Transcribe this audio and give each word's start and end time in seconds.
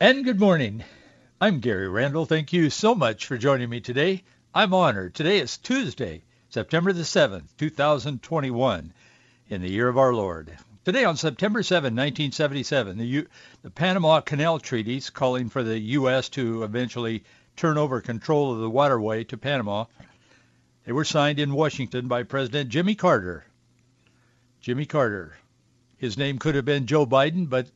And 0.00 0.24
good 0.24 0.38
morning. 0.38 0.84
I'm 1.40 1.58
Gary 1.58 1.88
Randall. 1.88 2.24
Thank 2.24 2.52
you 2.52 2.70
so 2.70 2.94
much 2.94 3.26
for 3.26 3.36
joining 3.36 3.68
me 3.68 3.80
today. 3.80 4.22
I'm 4.54 4.72
honored. 4.72 5.12
Today 5.12 5.40
is 5.40 5.58
Tuesday, 5.58 6.22
September 6.50 6.92
the 6.92 7.02
7th, 7.02 7.48
2021, 7.56 8.92
in 9.48 9.60
the 9.60 9.68
year 9.68 9.88
of 9.88 9.98
our 9.98 10.14
Lord. 10.14 10.56
Today 10.84 11.04
on 11.04 11.16
September 11.16 11.64
7, 11.64 11.86
1977, 11.96 12.96
the, 12.96 13.06
U- 13.06 13.26
the 13.62 13.70
Panama 13.70 14.20
Canal 14.20 14.60
Treaties 14.60 15.10
calling 15.10 15.48
for 15.48 15.64
the 15.64 15.80
U.S. 15.80 16.28
to 16.28 16.62
eventually 16.62 17.24
turn 17.56 17.76
over 17.76 18.00
control 18.00 18.52
of 18.52 18.60
the 18.60 18.70
waterway 18.70 19.24
to 19.24 19.36
Panama, 19.36 19.86
they 20.84 20.92
were 20.92 21.04
signed 21.04 21.40
in 21.40 21.52
Washington 21.52 22.06
by 22.06 22.22
President 22.22 22.70
Jimmy 22.70 22.94
Carter. 22.94 23.46
Jimmy 24.60 24.86
Carter. 24.86 25.36
His 25.96 26.16
name 26.16 26.38
could 26.38 26.54
have 26.54 26.64
been 26.64 26.86
Joe 26.86 27.04
Biden, 27.04 27.50
but 27.50 27.66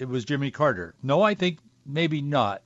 it 0.00 0.08
was 0.08 0.24
Jimmy 0.24 0.50
Carter. 0.50 0.94
No, 1.02 1.22
I 1.22 1.34
think 1.34 1.58
maybe 1.84 2.22
not. 2.22 2.62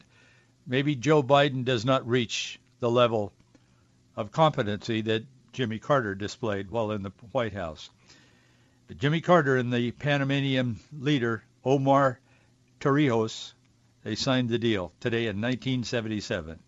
Maybe 0.66 0.95
Joe 0.95 1.23
Biden 1.23 1.65
does 1.65 1.84
not 1.84 2.09
reach 2.09 2.60
the 2.79 2.91
level 2.91 3.32
of 4.16 4.30
competency 4.30 5.01
that 5.02 5.24
Jimmy 5.52 5.80
Carter 5.80 6.15
displayed 6.15 6.71
while 6.71 6.93
in 6.93 7.02
the 7.02 7.13
White 7.32 7.52
House. 7.52 7.91
But 8.87 8.99
Jimmy 8.99 9.21
Carter 9.21 9.57
and 9.57 9.73
the 9.73 9.91
Panamanian 9.91 10.79
leader, 10.96 11.43
Omar 11.65 12.21
Torrijos, 12.80 13.52
they 14.04 14.15
signed 14.15 14.48
the 14.48 14.59
deal 14.59 14.93
today 15.01 15.23
in 15.23 15.41
1977. 15.41 16.60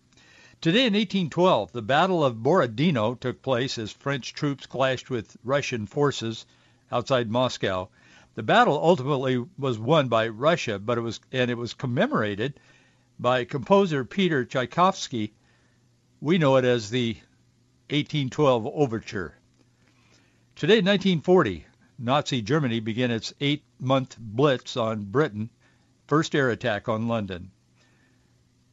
Today 0.59 0.87
in 0.87 0.93
1812, 0.93 1.71
the 1.71 1.81
Battle 1.81 2.25
of 2.25 2.43
Borodino 2.43 3.13
took 3.13 3.41
place 3.41 3.77
as 3.77 3.91
French 3.91 4.33
troops 4.33 4.65
clashed 4.65 5.09
with 5.09 5.37
Russian 5.43 5.85
forces 5.85 6.45
outside 6.91 7.29
Moscow. 7.29 7.89
The 8.37 8.43
battle 8.43 8.79
ultimately 8.79 9.43
was 9.57 9.79
won 9.79 10.09
by 10.09 10.27
Russia, 10.27 10.77
but 10.77 10.99
it 10.99 11.01
was 11.01 11.19
and 11.31 11.49
it 11.49 11.57
was 11.57 11.73
commemorated 11.73 12.59
by 13.17 13.45
composer 13.45 14.05
Peter 14.05 14.45
Tchaikovsky. 14.45 15.33
We 16.21 16.37
know 16.37 16.55
it 16.57 16.63
as 16.63 16.91
the 16.91 17.15
1812 17.89 18.67
Overture. 18.67 19.33
Today, 20.55 20.81
1940, 20.81 21.65
Nazi 21.97 22.43
Germany 22.43 22.79
began 22.79 23.09
its 23.09 23.33
eight-month 23.41 24.19
blitz 24.19 24.77
on 24.77 25.05
Britain, 25.05 25.49
first 26.05 26.35
air 26.35 26.51
attack 26.51 26.87
on 26.87 27.07
London. 27.07 27.49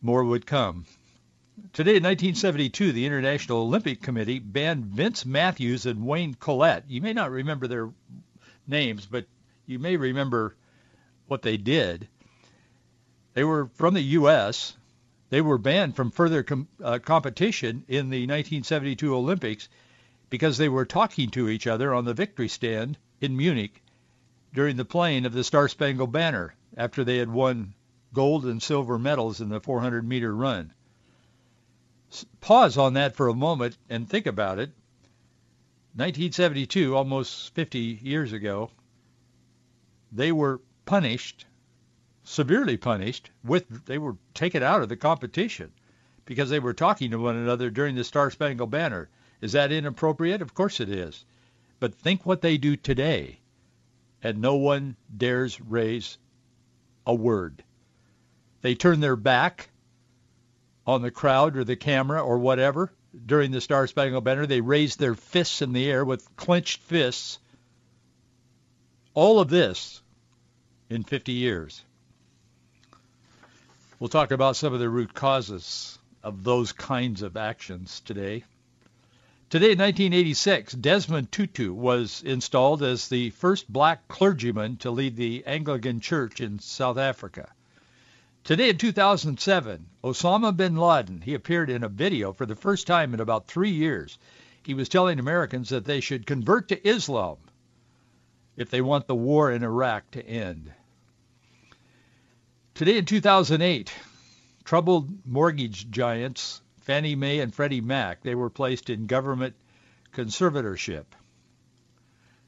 More 0.03 0.25
would 0.25 0.45
come. 0.45 0.85
Today, 1.73 1.97
in 1.97 2.03
1972, 2.03 2.92
the 2.92 3.07
International 3.07 3.62
Olympic 3.62 4.03
Committee 4.03 4.41
banned 4.41 4.85
Vince 4.85 5.25
Matthews 5.25 5.87
and 5.87 6.05
Wayne 6.05 6.35
Collett. 6.35 6.85
You 6.87 7.01
may 7.01 7.15
not 7.15 7.31
remember 7.31 7.67
their 7.67 7.91
names, 8.67 9.07
but 9.07 9.27
you 9.67 9.79
may 9.79 9.97
remember 9.97 10.57
what 11.27 11.43
they 11.43 11.57
did. 11.57 12.09
They 13.34 13.45
were 13.45 13.70
from 13.75 13.95
the 13.95 14.03
U.S. 14.03 14.77
They 15.31 15.41
were 15.41 15.59
banned 15.59 15.97
from 15.97 16.11
further 16.11 16.43
com- 16.43 16.69
uh, 16.83 16.98
competition 16.98 17.85
in 17.89 18.11
the 18.11 18.23
1972 18.23 19.15
Olympics 19.15 19.69
because 20.31 20.59
they 20.59 20.69
were 20.69 20.85
talking 20.85 21.30
to 21.30 21.48
each 21.48 21.67
other 21.67 21.95
on 21.95 22.05
the 22.05 22.14
victory 22.14 22.48
stand 22.48 22.98
in 23.20 23.36
Munich 23.36 23.83
during 24.53 24.77
the 24.77 24.85
playing 24.85 25.27
of 25.27 25.33
the 25.33 25.45
Star 25.45 25.69
Spangled 25.69 26.13
Banner 26.13 26.55
after 26.77 27.05
they 27.05 27.19
had 27.19 27.30
won 27.30 27.74
gold 28.13 28.45
and 28.45 28.63
silver 28.63 28.98
medals 28.98 29.41
in 29.41 29.48
the 29.48 29.61
400 29.61 30.07
meter 30.07 30.35
run. 30.35 30.73
Pause 32.41 32.79
on 32.79 32.95
that 32.95 33.17
for 33.17 33.29
a 33.29 33.35
moment 33.35 33.77
and 33.89 34.08
think 34.08 34.27
about 34.27 34.58
it. 34.58 34.70
1972, 35.97 36.95
almost 36.95 37.55
50 37.55 37.79
years 38.03 38.33
ago, 38.33 38.70
they 40.13 40.33
were 40.33 40.61
punished, 40.85 41.47
severely 42.23 42.77
punished, 42.77 43.31
with 43.42 43.87
they 43.87 43.98
were 43.98 44.17
taken 44.35 44.63
out 44.63 44.83
of 44.83 44.89
the 44.89 44.97
competition 44.97 45.73
because 46.25 46.51
they 46.51 46.61
were 46.61 46.75
talking 46.75 47.11
to 47.11 47.19
one 47.19 47.37
another 47.37 47.70
during 47.70 47.95
the 47.95 48.05
Star 48.05 48.31
Spangled 48.31 48.70
Banner. 48.70 49.09
Is 49.41 49.53
that 49.53 49.73
inappropriate? 49.73 50.41
Of 50.41 50.55
course 50.55 50.81
it 50.81 50.89
is. 50.89 51.25
But 51.81 51.95
think 51.95 52.25
what 52.25 52.41
they 52.41 52.57
do 52.57 52.77
today, 52.77 53.41
and 54.23 54.41
no 54.41 54.57
one 54.57 54.97
dares 55.15 55.61
raise 55.61 56.17
a 57.07 57.15
word. 57.15 57.63
They 58.63 58.75
turn 58.75 59.01
their 59.01 59.17
back 59.17 59.69
on 60.86 61.03
the 61.03 61.11
crowd 61.11 61.57
or 61.57 61.65
the 61.65 61.77
camera 61.77 62.23
or 62.23 62.39
whatever 62.39 62.92
during 63.27 63.51
the 63.51 63.61
Star 63.61 63.86
Spangled 63.86 64.25
Banner. 64.25 64.47
They 64.47 64.61
raise 64.61 64.97
their 64.97 65.15
fists 65.15 65.61
in 65.61 65.73
the 65.73 65.91
air 65.91 66.05
with 66.05 66.35
clenched 66.36 66.81
fists. 66.83 67.39
All 69.14 69.39
of 69.39 69.48
this 69.48 70.02
in 70.91 71.05
50 71.05 71.30
years. 71.30 71.85
We'll 74.01 74.08
talk 74.08 74.33
about 74.33 74.57
some 74.57 74.75
of 74.75 74.80
the 74.80 74.89
root 74.89 75.14
causes 75.14 76.01
of 76.25 76.42
those 76.42 76.73
kinds 76.73 77.23
of 77.23 77.36
actions 77.36 78.01
today. 78.05 78.42
Today, 79.51 79.70
in 79.70 79.79
1986, 79.79 80.73
Desmond 80.73 81.30
Tutu 81.30 81.73
was 81.73 82.24
installed 82.24 82.83
as 82.83 83.07
the 83.07 83.30
first 83.30 83.73
black 83.73 84.08
clergyman 84.08 84.79
to 84.79 84.91
lead 84.91 85.14
the 85.14 85.47
Anglican 85.47 86.01
Church 86.01 86.41
in 86.41 86.58
South 86.58 86.98
Africa. 86.98 87.53
Today, 88.42 88.70
in 88.70 88.79
2007, 88.79 89.86
Osama 90.03 90.57
bin 90.57 90.74
Laden, 90.74 91.20
he 91.20 91.35
appeared 91.35 91.70
in 91.70 91.85
a 91.85 91.89
video 91.89 92.33
for 92.33 92.47
the 92.47 92.57
first 92.57 92.89
time 92.89 93.14
in 93.14 93.20
about 93.20 93.47
three 93.47 93.70
years. 93.70 94.19
He 94.64 94.74
was 94.74 94.89
telling 94.89 95.20
Americans 95.20 95.69
that 95.69 95.85
they 95.85 96.01
should 96.01 96.27
convert 96.27 96.67
to 96.70 96.89
Islam 96.89 97.36
if 98.57 98.70
they 98.70 98.81
want 98.81 99.07
the 99.07 99.15
war 99.15 99.51
in 99.51 99.63
Iraq 99.63 100.11
to 100.13 100.27
end. 100.27 100.73
Today 102.75 102.98
in 102.98 103.05
2008, 103.05 103.92
troubled 104.65 105.27
mortgage 105.27 105.91
giants 105.91 106.61
Fannie 106.81 107.17
Mae 107.17 107.41
and 107.41 107.55
Freddie 107.55 107.81
Mac, 107.81 108.23
they 108.23 108.35
were 108.35 108.51
placed 108.51 108.91
in 108.91 109.07
government 109.07 109.55
conservatorship. 110.13 111.05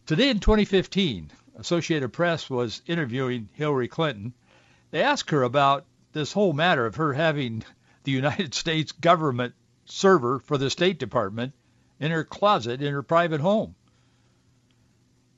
Today 0.04 0.28
in 0.28 0.40
2015, 0.40 1.30
Associated 1.56 2.12
Press 2.12 2.50
was 2.50 2.82
interviewing 2.86 3.48
Hillary 3.54 3.88
Clinton. 3.88 4.34
They 4.90 5.02
asked 5.02 5.30
her 5.30 5.42
about 5.42 5.86
this 6.12 6.32
whole 6.32 6.52
matter 6.52 6.84
of 6.84 6.96
her 6.96 7.14
having 7.14 7.64
the 8.04 8.12
United 8.12 8.54
States 8.62 8.92
government 8.92 9.54
server 9.86 10.38
for 10.38 10.58
the 10.58 10.70
State 10.70 10.98
Department 10.98 11.54
in 11.98 12.10
her 12.10 12.24
closet 12.24 12.82
in 12.82 12.92
her 12.92 13.02
private 13.02 13.40
home. 13.40 13.74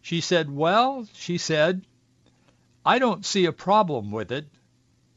She 0.08 0.22
said, 0.22 0.50
well, 0.50 1.06
she 1.12 1.36
said, 1.36 1.86
I 2.82 2.98
don't 2.98 3.26
see 3.26 3.44
a 3.44 3.52
problem 3.52 4.10
with 4.10 4.32
it 4.32 4.48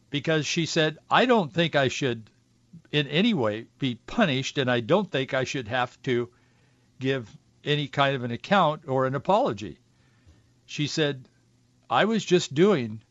because 0.10 0.46
she 0.46 0.66
said, 0.66 0.98
I 1.10 1.26
don't 1.26 1.54
think 1.54 1.78
I 1.78 1.88
should 1.88 2.30
in 2.92 3.08
any 3.08 3.34
way 3.34 3.68
be 3.80 3.96
punished 3.96 4.58
and 4.58 4.70
I 4.70 4.82
don't 4.82 5.10
think 5.10 5.34
I 5.34 5.46
should 5.46 5.70
have 5.70 5.98
to 6.02 6.30
give 7.00 7.38
any 7.64 7.88
kind 7.88 8.18
of 8.18 8.26
an 8.26 8.32
account 8.32 8.82
or 8.86 9.06
an 9.06 9.16
apology. 9.16 9.80
She 10.66 10.88
said, 10.88 11.30
I 11.90 12.04
was 12.04 12.26
just 12.26 12.54
doing 12.54 13.02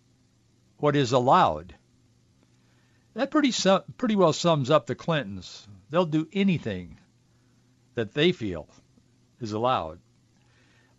what 0.77 0.95
is 0.95 1.13
allowed. 1.13 1.75
That 3.15 3.31
pretty 3.31 3.53
su- 3.53 3.85
pretty 3.97 4.17
well 4.17 4.35
sums 4.35 4.69
up 4.69 4.85
the 4.85 4.95
Clintons. 4.95 5.67
They'll 5.89 6.05
do 6.05 6.29
anything 6.35 6.99
that 7.95 8.13
they 8.13 8.33
feel 8.33 8.69
is 9.41 9.53
allowed. 9.53 9.99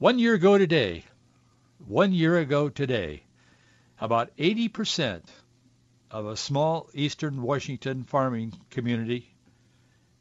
One 0.02 0.18
year 0.18 0.34
ago 0.34 0.58
today, 0.58 1.04
one 1.86 2.12
year 2.12 2.40
ago 2.40 2.70
today, 2.70 3.22
about 4.00 4.36
80% 4.36 5.22
of 6.10 6.26
a 6.26 6.36
small 6.36 6.90
eastern 6.96 7.44
Washington 7.44 8.06
farming 8.06 8.54
community 8.72 9.32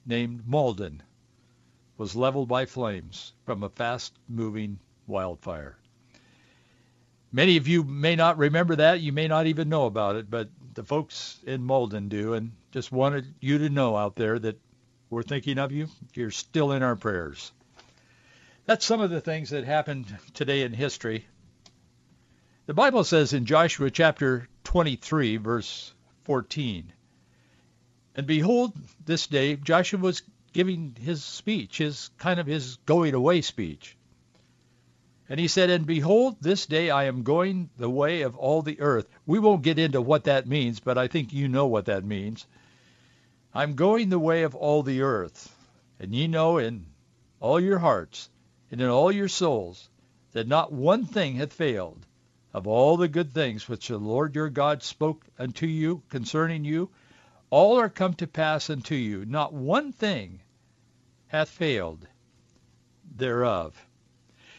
named 0.05 0.47
Malden 0.47 1.03
was 1.97 2.15
leveled 2.15 2.47
by 2.47 2.67
flames 2.67 3.33
from 3.47 3.63
a 3.63 3.71
fast-moving 3.71 4.81
wildfire. 5.07 5.79
Many 7.33 7.57
of 7.57 7.67
you 7.67 7.83
may 7.83 8.17
not 8.17 8.37
remember 8.37 8.77
that. 8.77 9.01
You 9.01 9.13
may 9.13 9.29
not 9.29 9.47
even 9.47 9.71
know 9.71 9.87
about 9.87 10.17
it, 10.17 10.31
but 10.31 10.51
the 10.75 10.85
folks 10.85 11.39
in 11.47 11.65
Malden 11.65 12.11
do, 12.11 12.35
and 12.35 12.53
just 12.71 12.93
wanted 12.93 13.35
you 13.41 13.57
to 13.57 13.71
know 13.71 13.97
out 13.97 14.15
there 14.15 14.39
that 14.41 14.61
we're 15.09 15.23
thinking 15.23 15.57
of 15.57 15.73
you. 15.73 15.89
You're 16.13 16.31
still 16.31 16.73
in 16.73 16.83
our 16.83 16.97
prayers. 16.97 17.51
That's 18.71 18.87
some 18.87 19.01
of 19.01 19.11
the 19.11 19.21
things 19.21 19.51
that 19.51 19.65
happened 19.65 20.17
today 20.33 20.63
in 20.63 20.73
history. 20.73 21.27
The 22.67 22.73
Bible 22.73 23.03
says 23.03 23.33
in 23.33 23.45
Joshua 23.45 23.91
chapter 23.91 24.49
23, 24.63 25.39
verse 25.39 25.93
14. 26.23 26.93
And 28.15 28.29
behold, 28.29 28.73
this 29.05 29.27
day 29.27 29.57
Joshua 29.57 29.99
was 29.99 30.23
giving 30.53 30.95
his 31.01 31.25
speech, 31.25 31.79
his 31.79 32.11
kind 32.17 32.39
of 32.39 32.47
his 32.47 32.77
going 32.87 33.13
away 33.13 33.41
speech. 33.41 33.97
And 35.29 35.41
he 35.41 35.49
said, 35.49 35.69
And 35.69 35.85
behold, 35.85 36.37
this 36.41 36.67
day 36.67 36.91
I 36.91 37.07
am 37.07 37.25
going 37.25 37.71
the 37.77 37.91
way 37.91 38.23
of 38.23 38.37
all 38.37 38.63
the 38.63 38.81
earth. 38.81 39.09
We 39.27 39.41
won't 39.41 39.63
get 39.63 39.81
into 39.81 40.01
what 40.01 40.23
that 40.25 40.47
means, 40.47 40.79
but 40.79 40.97
I 40.97 41.09
think 41.09 41.33
you 41.33 41.49
know 41.49 41.67
what 41.67 41.87
that 41.87 42.05
means. 42.05 42.47
I'm 43.53 43.75
going 43.75 44.11
the 44.11 44.21
way 44.21 44.45
of 44.45 44.55
all 44.55 44.85
the 44.85 45.03
earth. 45.03 45.53
And 45.99 46.15
ye 46.15 46.29
know 46.29 46.59
in 46.59 46.87
all 47.41 47.59
your 47.59 47.81
hearts 47.81 48.31
and 48.71 48.81
in 48.81 48.89
all 48.89 49.11
your 49.11 49.29
souls 49.29 49.89
that 50.33 50.47
not 50.47 50.73
one 50.73 51.05
thing 51.05 51.37
hath 51.37 51.53
failed 51.53 52.07
of 52.53 52.67
all 52.67 52.97
the 52.97 53.09
good 53.09 53.33
things 53.33 53.69
which 53.69 53.89
the 53.89 53.99
Lord 53.99 54.35
your 54.35 54.49
God 54.49 54.83
spoke 54.83 55.25
unto 55.39 55.67
you 55.67 56.03
concerning 56.09 56.65
you. 56.65 56.91
All 57.51 57.79
are 57.79 57.89
come 57.89 58.15
to 58.15 58.27
pass 58.27 58.71
unto 58.71 58.95
you. 58.95 59.25
Not 59.25 59.53
one 59.53 59.93
thing 59.93 60.41
hath 61.29 61.49
failed 61.49 62.07
thereof. 63.17 63.87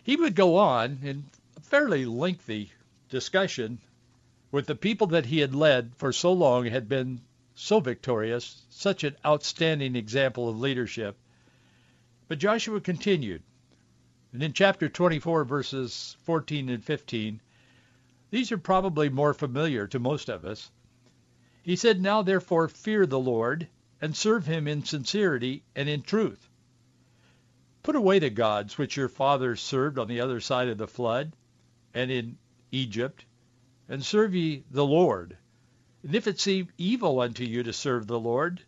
He 0.03 0.15
would 0.15 0.35
go 0.35 0.57
on 0.57 0.99
in 1.03 1.25
a 1.57 1.61
fairly 1.61 2.05
lengthy 2.05 2.71
discussion 3.09 3.79
with 4.51 4.67
the 4.67 4.75
people 4.75 5.07
that 5.07 5.25
he 5.25 5.39
had 5.39 5.55
led 5.55 5.95
for 5.95 6.11
so 6.11 6.33
long 6.33 6.65
had 6.65 6.89
been 6.89 7.21
so 7.55 7.79
victorious, 7.79 8.61
such 8.69 9.03
an 9.03 9.15
outstanding 9.25 9.95
example 9.95 10.49
of 10.49 10.59
leadership. 10.59 11.17
But 12.27 12.39
Joshua 12.39 12.81
continued. 12.81 13.43
And 14.33 14.41
in 14.41 14.53
chapter 14.53 14.87
24, 14.87 15.43
verses 15.43 16.15
14 16.23 16.69
and 16.69 16.81
15, 16.81 17.41
these 18.29 18.49
are 18.53 18.57
probably 18.57 19.09
more 19.09 19.33
familiar 19.33 19.87
to 19.87 19.99
most 19.99 20.29
of 20.29 20.45
us. 20.45 20.71
He 21.63 21.75
said, 21.75 21.99
Now 21.99 22.21
therefore 22.21 22.69
fear 22.69 23.05
the 23.05 23.19
Lord, 23.19 23.67
and 23.99 24.15
serve 24.15 24.45
him 24.45 24.69
in 24.69 24.85
sincerity 24.85 25.63
and 25.75 25.89
in 25.89 26.01
truth. 26.01 26.47
Put 27.83 27.97
away 27.97 28.19
the 28.19 28.29
gods 28.29 28.77
which 28.77 28.95
your 28.95 29.09
fathers 29.09 29.59
served 29.59 29.99
on 29.99 30.07
the 30.07 30.21
other 30.21 30.39
side 30.39 30.69
of 30.69 30.77
the 30.77 30.87
flood 30.87 31.33
and 31.93 32.09
in 32.09 32.37
Egypt, 32.71 33.25
and 33.89 34.01
serve 34.01 34.33
ye 34.33 34.63
the 34.71 34.85
Lord. 34.85 35.35
And 36.03 36.15
if 36.15 36.25
it 36.25 36.39
seem 36.39 36.69
evil 36.77 37.19
unto 37.19 37.43
you 37.43 37.63
to 37.63 37.73
serve 37.73 38.07
the 38.07 38.19
Lord, 38.19 38.63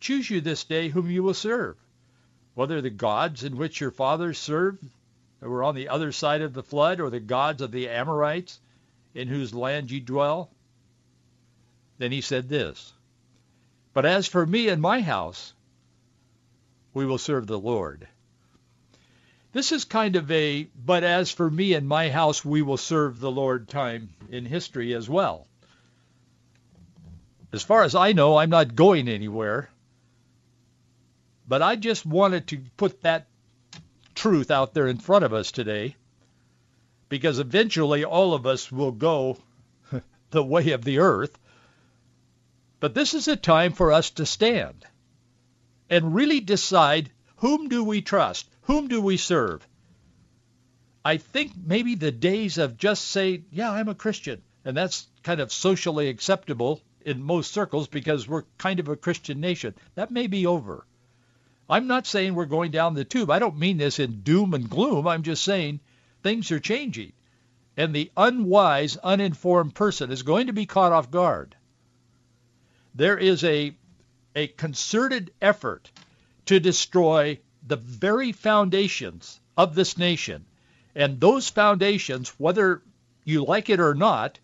choose 0.00 0.28
you 0.30 0.40
this 0.40 0.64
day 0.64 0.88
whom 0.88 1.08
you 1.08 1.22
will 1.22 1.32
serve, 1.32 1.76
whether 2.54 2.80
the 2.80 2.90
gods 2.90 3.44
in 3.44 3.56
which 3.56 3.80
your 3.80 3.92
fathers 3.92 4.36
served 4.36 4.82
that 5.40 5.48
were 5.48 5.64
on 5.64 5.74
the 5.74 5.88
other 5.88 6.12
side 6.12 6.42
of 6.42 6.52
the 6.52 6.62
flood, 6.62 7.00
or 7.00 7.10
the 7.10 7.20
gods 7.20 7.62
of 7.62 7.72
the 7.72 7.88
Amorites 7.88 8.60
in 9.14 9.28
whose 9.28 9.54
land 9.54 9.90
ye 9.90 10.00
dwell. 10.00 10.50
Then 11.98 12.12
he 12.12 12.20
said 12.20 12.48
this, 12.48 12.92
But 13.92 14.06
as 14.06 14.26
for 14.26 14.46
me 14.46 14.68
and 14.68 14.80
my 14.80 15.00
house, 15.00 15.54
we 16.92 17.04
will 17.04 17.18
serve 17.18 17.46
the 17.46 17.58
Lord. 17.58 18.08
This 19.52 19.72
is 19.72 19.84
kind 19.84 20.16
of 20.16 20.30
a, 20.30 20.68
but 20.84 21.02
as 21.02 21.30
for 21.30 21.50
me 21.50 21.72
and 21.72 21.88
my 21.88 22.10
house, 22.10 22.44
we 22.44 22.60
will 22.60 22.76
serve 22.76 23.20
the 23.20 23.30
Lord 23.30 23.68
time 23.68 24.10
in 24.28 24.44
history 24.44 24.92
as 24.92 25.08
well. 25.08 25.46
As 27.52 27.62
far 27.62 27.84
as 27.84 27.94
I 27.94 28.12
know, 28.12 28.36
I'm 28.36 28.50
not 28.50 28.74
going 28.74 29.08
anywhere. 29.08 29.70
But 31.48 31.62
I 31.62 31.76
just 31.76 32.04
wanted 32.04 32.48
to 32.48 32.60
put 32.76 33.00
that 33.02 33.28
truth 34.16 34.50
out 34.50 34.74
there 34.74 34.88
in 34.88 34.98
front 34.98 35.24
of 35.24 35.32
us 35.32 35.52
today 35.52 35.94
because 37.08 37.38
eventually 37.38 38.04
all 38.04 38.34
of 38.34 38.46
us 38.46 38.72
will 38.72 38.90
go 38.90 39.38
the 40.30 40.42
way 40.42 40.70
of 40.70 40.84
the 40.84 40.98
earth. 40.98 41.38
But 42.80 42.94
this 42.94 43.14
is 43.14 43.28
a 43.28 43.36
time 43.36 43.72
for 43.72 43.92
us 43.92 44.10
to 44.12 44.26
stand 44.26 44.84
and 45.88 46.14
really 46.14 46.40
decide 46.40 47.10
whom 47.36 47.68
do 47.68 47.84
we 47.84 48.02
trust? 48.02 48.48
Whom 48.62 48.88
do 48.88 49.00
we 49.00 49.16
serve? 49.16 49.66
I 51.04 51.18
think 51.18 51.52
maybe 51.56 51.94
the 51.94 52.10
days 52.10 52.58
of 52.58 52.76
just 52.76 53.04
say, 53.04 53.44
yeah, 53.52 53.70
I'm 53.70 53.88
a 53.88 53.94
Christian, 53.94 54.42
and 54.64 54.76
that's 54.76 55.06
kind 55.22 55.40
of 55.40 55.52
socially 55.52 56.08
acceptable 56.08 56.80
in 57.02 57.22
most 57.22 57.52
circles 57.52 57.86
because 57.86 58.26
we're 58.26 58.42
kind 58.58 58.80
of 58.80 58.88
a 58.88 58.96
Christian 58.96 59.38
nation. 59.40 59.74
That 59.94 60.10
may 60.10 60.26
be 60.26 60.46
over. 60.46 60.84
I'm 61.68 61.86
not 61.86 62.06
saying 62.06 62.34
we're 62.34 62.46
going 62.46 62.70
down 62.70 62.94
the 62.94 63.04
tube. 63.04 63.30
I 63.30 63.38
don't 63.38 63.58
mean 63.58 63.78
this 63.78 63.98
in 63.98 64.20
doom 64.20 64.54
and 64.54 64.70
gloom. 64.70 65.06
I'm 65.06 65.22
just 65.22 65.42
saying 65.42 65.80
things 66.22 66.50
are 66.52 66.60
changing. 66.60 67.12
And 67.76 67.94
the 67.94 68.10
unwise, 68.16 68.96
uninformed 68.98 69.74
person 69.74 70.10
is 70.10 70.22
going 70.22 70.46
to 70.46 70.52
be 70.52 70.66
caught 70.66 70.92
off 70.92 71.10
guard. 71.10 71.56
There 72.94 73.18
is 73.18 73.44
a, 73.44 73.74
a 74.34 74.46
concerted 74.46 75.32
effort 75.42 75.90
to 76.46 76.60
destroy 76.60 77.38
the 77.66 77.76
very 77.76 78.32
foundations 78.32 79.40
of 79.56 79.74
this 79.74 79.98
nation. 79.98 80.46
And 80.94 81.20
those 81.20 81.48
foundations, 81.48 82.28
whether 82.38 82.82
you 83.24 83.44
like 83.44 83.68
it 83.68 83.80
or 83.80 83.94
not, 83.94 84.38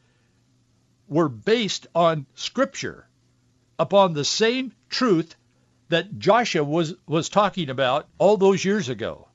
were 1.09 1.29
based 1.29 1.87
on 1.95 2.27
Scripture, 2.35 3.07
upon 3.79 4.13
the 4.13 4.25
same 4.25 4.73
truth 4.91 5.35
that 5.93 6.19
Joshua 6.19 6.65
was, 6.65 6.95
was 7.07 7.29
talking 7.29 7.69
about 7.69 8.09
all 8.17 8.39
those 8.39 8.65
years 8.65 8.89
ago, 8.89 9.29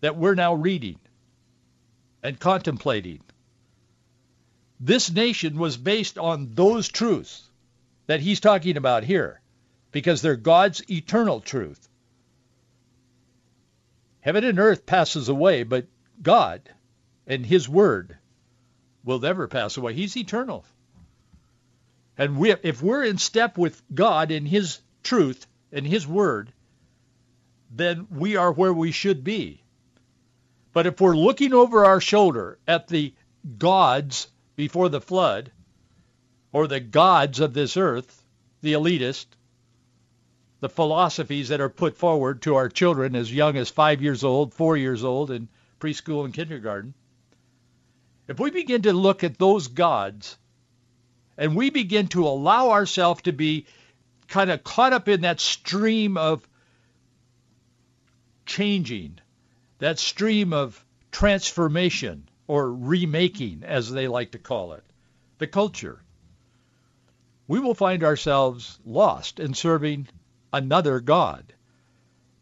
that 0.00 0.16
we're 0.16 0.34
now 0.34 0.54
reading 0.54 0.98
and 2.20 2.40
contemplating. 2.40 3.20
This 4.80 5.08
nation 5.08 5.56
was 5.56 5.76
based 5.76 6.18
on 6.18 6.50
those 6.54 6.88
truths 6.88 7.48
that 8.08 8.18
he's 8.18 8.40
talking 8.40 8.76
about 8.76 9.04
here, 9.04 9.40
because 9.92 10.20
they're 10.20 10.34
God's 10.34 10.82
eternal 10.90 11.40
truth. 11.40 11.88
Heaven 14.18 14.42
and 14.42 14.58
earth 14.58 14.84
passes 14.84 15.28
away, 15.28 15.62
but 15.62 15.86
God 16.20 16.68
and 17.28 17.46
his 17.46 17.68
word 17.68 18.16
will 19.04 19.20
never 19.20 19.46
pass 19.46 19.76
away. 19.76 19.94
He's 19.94 20.16
eternal. 20.16 20.64
And 22.16 22.36
we, 22.36 22.50
if 22.64 22.82
we're 22.82 23.04
in 23.04 23.18
step 23.18 23.56
with 23.56 23.80
God 23.94 24.32
in 24.32 24.44
his 24.44 24.80
truth 25.04 25.46
and 25.72 25.86
his 25.86 26.06
word, 26.06 26.52
then 27.70 28.06
we 28.10 28.36
are 28.36 28.52
where 28.52 28.72
we 28.72 28.90
should 28.90 29.24
be. 29.24 29.62
But 30.72 30.86
if 30.86 31.00
we're 31.00 31.16
looking 31.16 31.52
over 31.52 31.84
our 31.84 32.00
shoulder 32.00 32.58
at 32.66 32.88
the 32.88 33.14
gods 33.58 34.28
before 34.56 34.88
the 34.88 35.00
flood, 35.00 35.50
or 36.52 36.66
the 36.66 36.80
gods 36.80 37.40
of 37.40 37.54
this 37.54 37.76
earth, 37.76 38.24
the 38.62 38.72
elitist, 38.72 39.26
the 40.60 40.68
philosophies 40.68 41.48
that 41.48 41.60
are 41.60 41.68
put 41.68 41.96
forward 41.96 42.42
to 42.42 42.56
our 42.56 42.68
children 42.68 43.14
as 43.14 43.32
young 43.32 43.56
as 43.56 43.70
five 43.70 44.02
years 44.02 44.24
old, 44.24 44.52
four 44.54 44.76
years 44.76 45.04
old, 45.04 45.30
in 45.30 45.48
preschool 45.78 46.24
and 46.24 46.34
kindergarten, 46.34 46.94
if 48.26 48.40
we 48.40 48.50
begin 48.50 48.82
to 48.82 48.92
look 48.92 49.22
at 49.24 49.38
those 49.38 49.68
gods 49.68 50.36
and 51.36 51.54
we 51.54 51.70
begin 51.70 52.08
to 52.08 52.26
allow 52.26 52.70
ourselves 52.70 53.22
to 53.22 53.32
be 53.32 53.66
kind 54.28 54.50
of 54.50 54.62
caught 54.62 54.92
up 54.92 55.08
in 55.08 55.22
that 55.22 55.40
stream 55.40 56.16
of 56.16 56.46
changing, 58.46 59.18
that 59.78 59.98
stream 59.98 60.52
of 60.52 60.84
transformation 61.10 62.28
or 62.46 62.72
remaking, 62.72 63.62
as 63.64 63.90
they 63.90 64.08
like 64.08 64.32
to 64.32 64.38
call 64.38 64.72
it, 64.72 64.84
the 65.38 65.46
culture, 65.46 66.02
we 67.46 67.58
will 67.58 67.74
find 67.74 68.04
ourselves 68.04 68.78
lost 68.84 69.40
in 69.40 69.54
serving 69.54 70.08
another 70.52 71.00
God. 71.00 71.54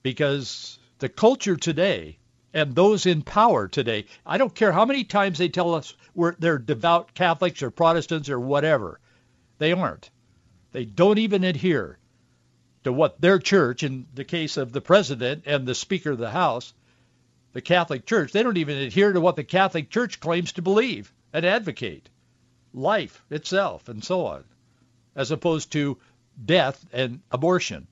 Because 0.02 0.78
the 0.98 1.08
culture 1.08 1.56
today 1.56 2.18
and 2.54 2.74
those 2.74 3.06
in 3.06 3.22
power 3.22 3.68
today, 3.68 4.06
I 4.24 4.38
don't 4.38 4.54
care 4.54 4.72
how 4.72 4.84
many 4.84 5.04
times 5.04 5.38
they 5.38 5.48
tell 5.48 5.74
us 5.74 5.94
we're, 6.14 6.34
they're 6.38 6.58
devout 6.58 7.14
Catholics 7.14 7.62
or 7.62 7.70
Protestants 7.70 8.30
or 8.30 8.40
whatever, 8.40 9.00
they 9.58 9.72
aren't. 9.72 10.10
They 10.73 10.85
don't 10.85 11.18
even 11.18 11.44
adhere 11.44 11.99
to 12.85 12.92
what 12.92 13.20
their 13.20 13.38
church, 13.38 13.82
in 13.82 14.06
the 14.14 14.25
case 14.25 14.56
of 14.56 14.73
the 14.73 14.80
president 14.80 15.44
and 15.46 15.66
the 15.66 15.75
Speaker 15.75 16.12
of 16.12 16.18
the 16.18 16.30
House, 16.30 16.73
the 17.52 17.61
Catholic 17.61 18.06
Church, 18.06 18.32
they 18.32 18.42
don't 18.42 18.58
even 18.58 18.76
adhere 18.76 19.12
to 19.12 19.20
what 19.20 19.37
the 19.37 19.44
Catholic 19.44 19.90
Church 19.90 20.20
claims 20.20 20.52
to 20.52 20.62
believe 20.62 21.12
and 21.32 21.44
advocate, 21.44 22.08
life 22.73 23.25
itself 23.30 23.88
and 23.88 24.04
so 24.04 24.26
on, 24.26 24.44
as 25.14 25.30
opposed 25.30 25.73
to 25.73 25.99
death 26.44 26.85
and 26.92 27.20
abortion. 27.30 27.87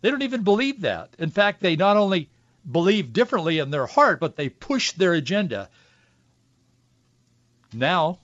They 0.00 0.10
don't 0.10 0.22
even 0.22 0.42
believe 0.42 0.80
that. 0.80 1.14
In 1.18 1.30
fact, 1.30 1.60
they 1.60 1.76
not 1.76 1.96
only 1.96 2.28
believe 2.70 3.12
differently 3.12 3.58
in 3.58 3.70
their 3.70 3.86
heart, 3.86 4.20
but 4.20 4.36
they 4.36 4.48
push 4.48 4.92
their 4.92 5.12
agenda 5.12 5.68
now 7.72 8.18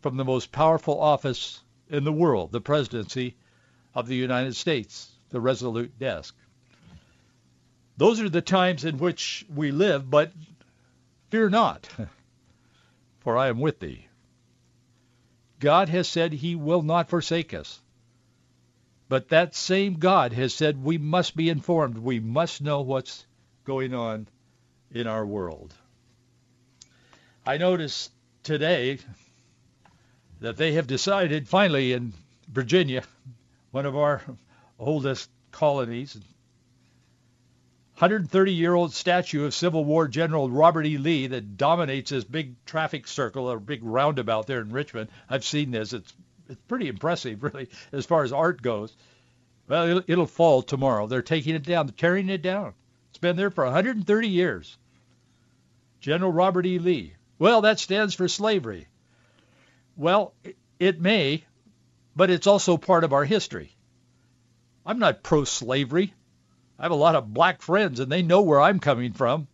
from 0.00 0.16
the 0.16 0.24
most 0.24 0.50
powerful 0.50 1.00
office 1.00 1.60
in 1.90 2.04
the 2.04 2.12
world, 2.12 2.52
the 2.52 2.60
presidency 2.60 3.36
of 3.94 4.06
the 4.06 4.16
United 4.16 4.56
States, 4.56 5.10
the 5.30 5.40
resolute 5.40 5.98
desk. 5.98 6.34
Those 7.96 8.20
are 8.20 8.28
the 8.28 8.40
times 8.40 8.84
in 8.84 8.98
which 8.98 9.44
we 9.54 9.72
live, 9.72 10.08
but 10.08 10.32
fear 11.30 11.50
not, 11.50 11.88
for 13.20 13.36
I 13.36 13.48
am 13.48 13.60
with 13.60 13.80
thee. 13.80 14.06
God 15.58 15.90
has 15.90 16.08
said 16.08 16.32
he 16.32 16.54
will 16.54 16.82
not 16.82 17.10
forsake 17.10 17.52
us. 17.52 17.80
But 19.10 19.28
that 19.28 19.54
same 19.54 19.94
God 19.94 20.32
has 20.32 20.54
said 20.54 20.82
we 20.82 20.96
must 20.96 21.36
be 21.36 21.50
informed. 21.50 21.98
We 21.98 22.20
must 22.20 22.62
know 22.62 22.80
what's 22.80 23.26
going 23.64 23.92
on 23.92 24.28
in 24.90 25.06
our 25.06 25.26
world. 25.26 25.74
I 27.44 27.58
noticed 27.58 28.12
today 28.44 28.98
that 30.40 30.56
they 30.56 30.72
have 30.72 30.86
decided 30.86 31.48
finally 31.48 31.92
in 31.92 32.12
Virginia, 32.48 33.02
one 33.70 33.86
of 33.86 33.96
our 33.96 34.22
oldest 34.78 35.30
colonies, 35.52 36.18
130-year-old 37.98 38.94
statue 38.94 39.44
of 39.44 39.52
Civil 39.52 39.84
War 39.84 40.08
General 40.08 40.50
Robert 40.50 40.86
E. 40.86 40.96
Lee 40.96 41.26
that 41.26 41.58
dominates 41.58 42.10
this 42.10 42.24
big 42.24 42.54
traffic 42.64 43.06
circle 43.06 43.50
or 43.50 43.60
big 43.60 43.80
roundabout 43.82 44.46
there 44.46 44.60
in 44.60 44.70
Richmond. 44.70 45.10
I've 45.28 45.44
seen 45.44 45.70
this. 45.70 45.92
It's 45.92 46.12
it's 46.48 46.60
pretty 46.62 46.88
impressive, 46.88 47.42
really, 47.42 47.68
as 47.92 48.06
far 48.06 48.24
as 48.24 48.32
art 48.32 48.60
goes. 48.60 48.94
Well, 49.68 49.86
it'll, 49.86 50.02
it'll 50.08 50.26
fall 50.26 50.62
tomorrow. 50.62 51.06
They're 51.06 51.22
taking 51.22 51.54
it 51.54 51.62
down. 51.62 51.86
They're 51.86 51.94
tearing 51.96 52.28
it 52.28 52.42
down. 52.42 52.74
It's 53.10 53.18
been 53.18 53.36
there 53.36 53.50
for 53.50 53.64
130 53.64 54.28
years. 54.28 54.76
General 56.00 56.32
Robert 56.32 56.66
E. 56.66 56.78
Lee. 56.78 57.14
Well, 57.38 57.60
that 57.60 57.78
stands 57.78 58.14
for 58.14 58.26
slavery. 58.26 58.88
Well, 60.00 60.32
it 60.78 60.98
may, 60.98 61.44
but 62.16 62.30
it's 62.30 62.46
also 62.46 62.78
part 62.78 63.04
of 63.04 63.12
our 63.12 63.26
history. 63.26 63.76
I'm 64.86 64.98
not 64.98 65.22
pro-slavery. 65.22 66.14
I 66.78 66.84
have 66.84 66.90
a 66.90 66.94
lot 66.94 67.16
of 67.16 67.34
black 67.34 67.60
friends, 67.60 68.00
and 68.00 68.10
they 68.10 68.22
know 68.22 68.40
where 68.40 68.62
I'm 68.62 68.80
coming 68.80 69.12
from. 69.12 69.46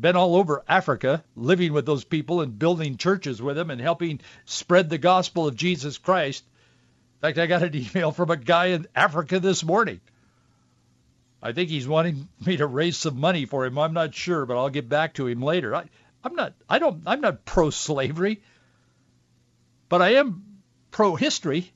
Been 0.00 0.16
all 0.16 0.36
over 0.36 0.64
Africa, 0.66 1.22
living 1.36 1.74
with 1.74 1.84
those 1.84 2.04
people 2.04 2.40
and 2.40 2.58
building 2.58 2.96
churches 2.96 3.42
with 3.42 3.54
them 3.54 3.68
and 3.68 3.82
helping 3.82 4.20
spread 4.46 4.88
the 4.88 4.96
gospel 4.96 5.46
of 5.46 5.56
Jesus 5.56 5.98
Christ. 5.98 6.42
In 7.16 7.28
fact, 7.28 7.36
I 7.36 7.46
got 7.46 7.62
an 7.62 7.76
email 7.94 8.12
from 8.12 8.30
a 8.30 8.38
guy 8.38 8.68
in 8.68 8.86
Africa 8.96 9.40
this 9.40 9.62
morning. 9.62 10.00
I 11.42 11.52
think 11.52 11.68
he's 11.68 11.86
wanting 11.86 12.30
me 12.46 12.56
to 12.56 12.66
raise 12.66 12.96
some 12.96 13.20
money 13.20 13.44
for 13.44 13.66
him. 13.66 13.78
I'm 13.78 13.92
not 13.92 14.14
sure, 14.14 14.46
but 14.46 14.56
I'll 14.56 14.70
get 14.70 14.88
back 14.88 15.12
to 15.14 15.26
him 15.26 15.42
later. 15.42 15.76
I, 15.76 15.90
I'm 16.24 16.34
not. 16.34 16.54
I 16.66 16.78
don't. 16.78 17.02
I'm 17.04 17.20
not 17.20 17.44
pro-slavery, 17.44 18.40
but 19.92 20.00
I 20.00 20.14
am 20.14 20.42
pro-history. 20.90 21.70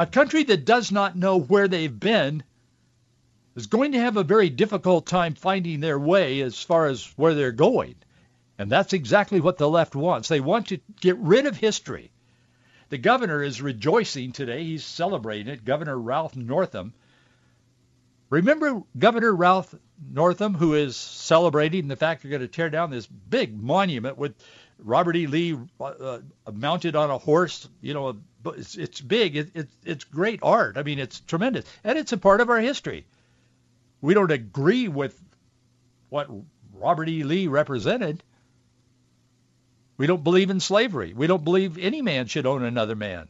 A 0.00 0.06
country 0.06 0.42
that 0.42 0.64
does 0.64 0.90
not 0.90 1.14
know 1.14 1.38
where 1.38 1.68
they've 1.68 2.00
been 2.00 2.42
is 3.54 3.68
going 3.68 3.92
to 3.92 4.00
have 4.00 4.16
a 4.16 4.24
very 4.24 4.50
difficult 4.50 5.06
time 5.06 5.36
finding 5.36 5.78
their 5.78 5.96
way 5.96 6.40
as 6.40 6.60
far 6.60 6.86
as 6.86 7.04
where 7.14 7.34
they're 7.34 7.52
going. 7.52 7.94
And 8.58 8.68
that's 8.68 8.94
exactly 8.94 9.38
what 9.38 9.58
the 9.58 9.70
left 9.70 9.94
wants. 9.94 10.26
They 10.26 10.40
want 10.40 10.66
to 10.70 10.80
get 11.00 11.16
rid 11.18 11.46
of 11.46 11.56
history. 11.56 12.10
The 12.88 12.98
governor 12.98 13.44
is 13.44 13.62
rejoicing 13.62 14.32
today. 14.32 14.64
He's 14.64 14.84
celebrating 14.84 15.46
it, 15.46 15.64
Governor 15.64 15.96
Ralph 15.96 16.34
Northam. 16.34 16.94
Remember 18.28 18.82
Governor 18.98 19.32
Ralph 19.32 19.72
Northam, 20.10 20.54
who 20.54 20.74
is 20.74 20.96
celebrating 20.96 21.86
the 21.86 21.94
fact 21.94 22.22
they're 22.22 22.30
going 22.30 22.42
to 22.42 22.48
tear 22.48 22.70
down 22.70 22.90
this 22.90 23.06
big 23.06 23.56
monument 23.56 24.18
with 24.18 24.34
Robert 24.78 25.16
E. 25.16 25.26
Lee 25.26 25.58
uh, 25.80 26.18
mounted 26.52 26.96
on 26.96 27.10
a 27.10 27.18
horse. 27.18 27.68
You 27.80 27.94
know, 27.94 28.16
it's, 28.46 28.76
it's 28.76 29.00
big. 29.00 29.36
It, 29.36 29.68
it's 29.84 30.04
great 30.04 30.40
art. 30.42 30.76
I 30.76 30.82
mean, 30.82 30.98
it's 30.98 31.20
tremendous. 31.20 31.64
And 31.82 31.98
it's 31.98 32.12
a 32.12 32.18
part 32.18 32.40
of 32.40 32.50
our 32.50 32.60
history 32.60 33.06
we 34.04 34.12
don't 34.12 34.30
agree 34.30 34.86
with 34.86 35.18
what 36.10 36.28
Robert 36.74 37.08
E. 37.08 37.22
Lee 37.24 37.46
represented. 37.46 38.22
We 39.96 40.06
don't 40.06 40.22
believe 40.22 40.50
in 40.50 40.60
slavery. 40.60 41.14
We 41.14 41.26
don't 41.26 41.42
believe 41.42 41.78
any 41.78 42.02
man 42.02 42.26
should 42.26 42.44
own 42.44 42.64
another 42.64 42.96
man. 42.96 43.28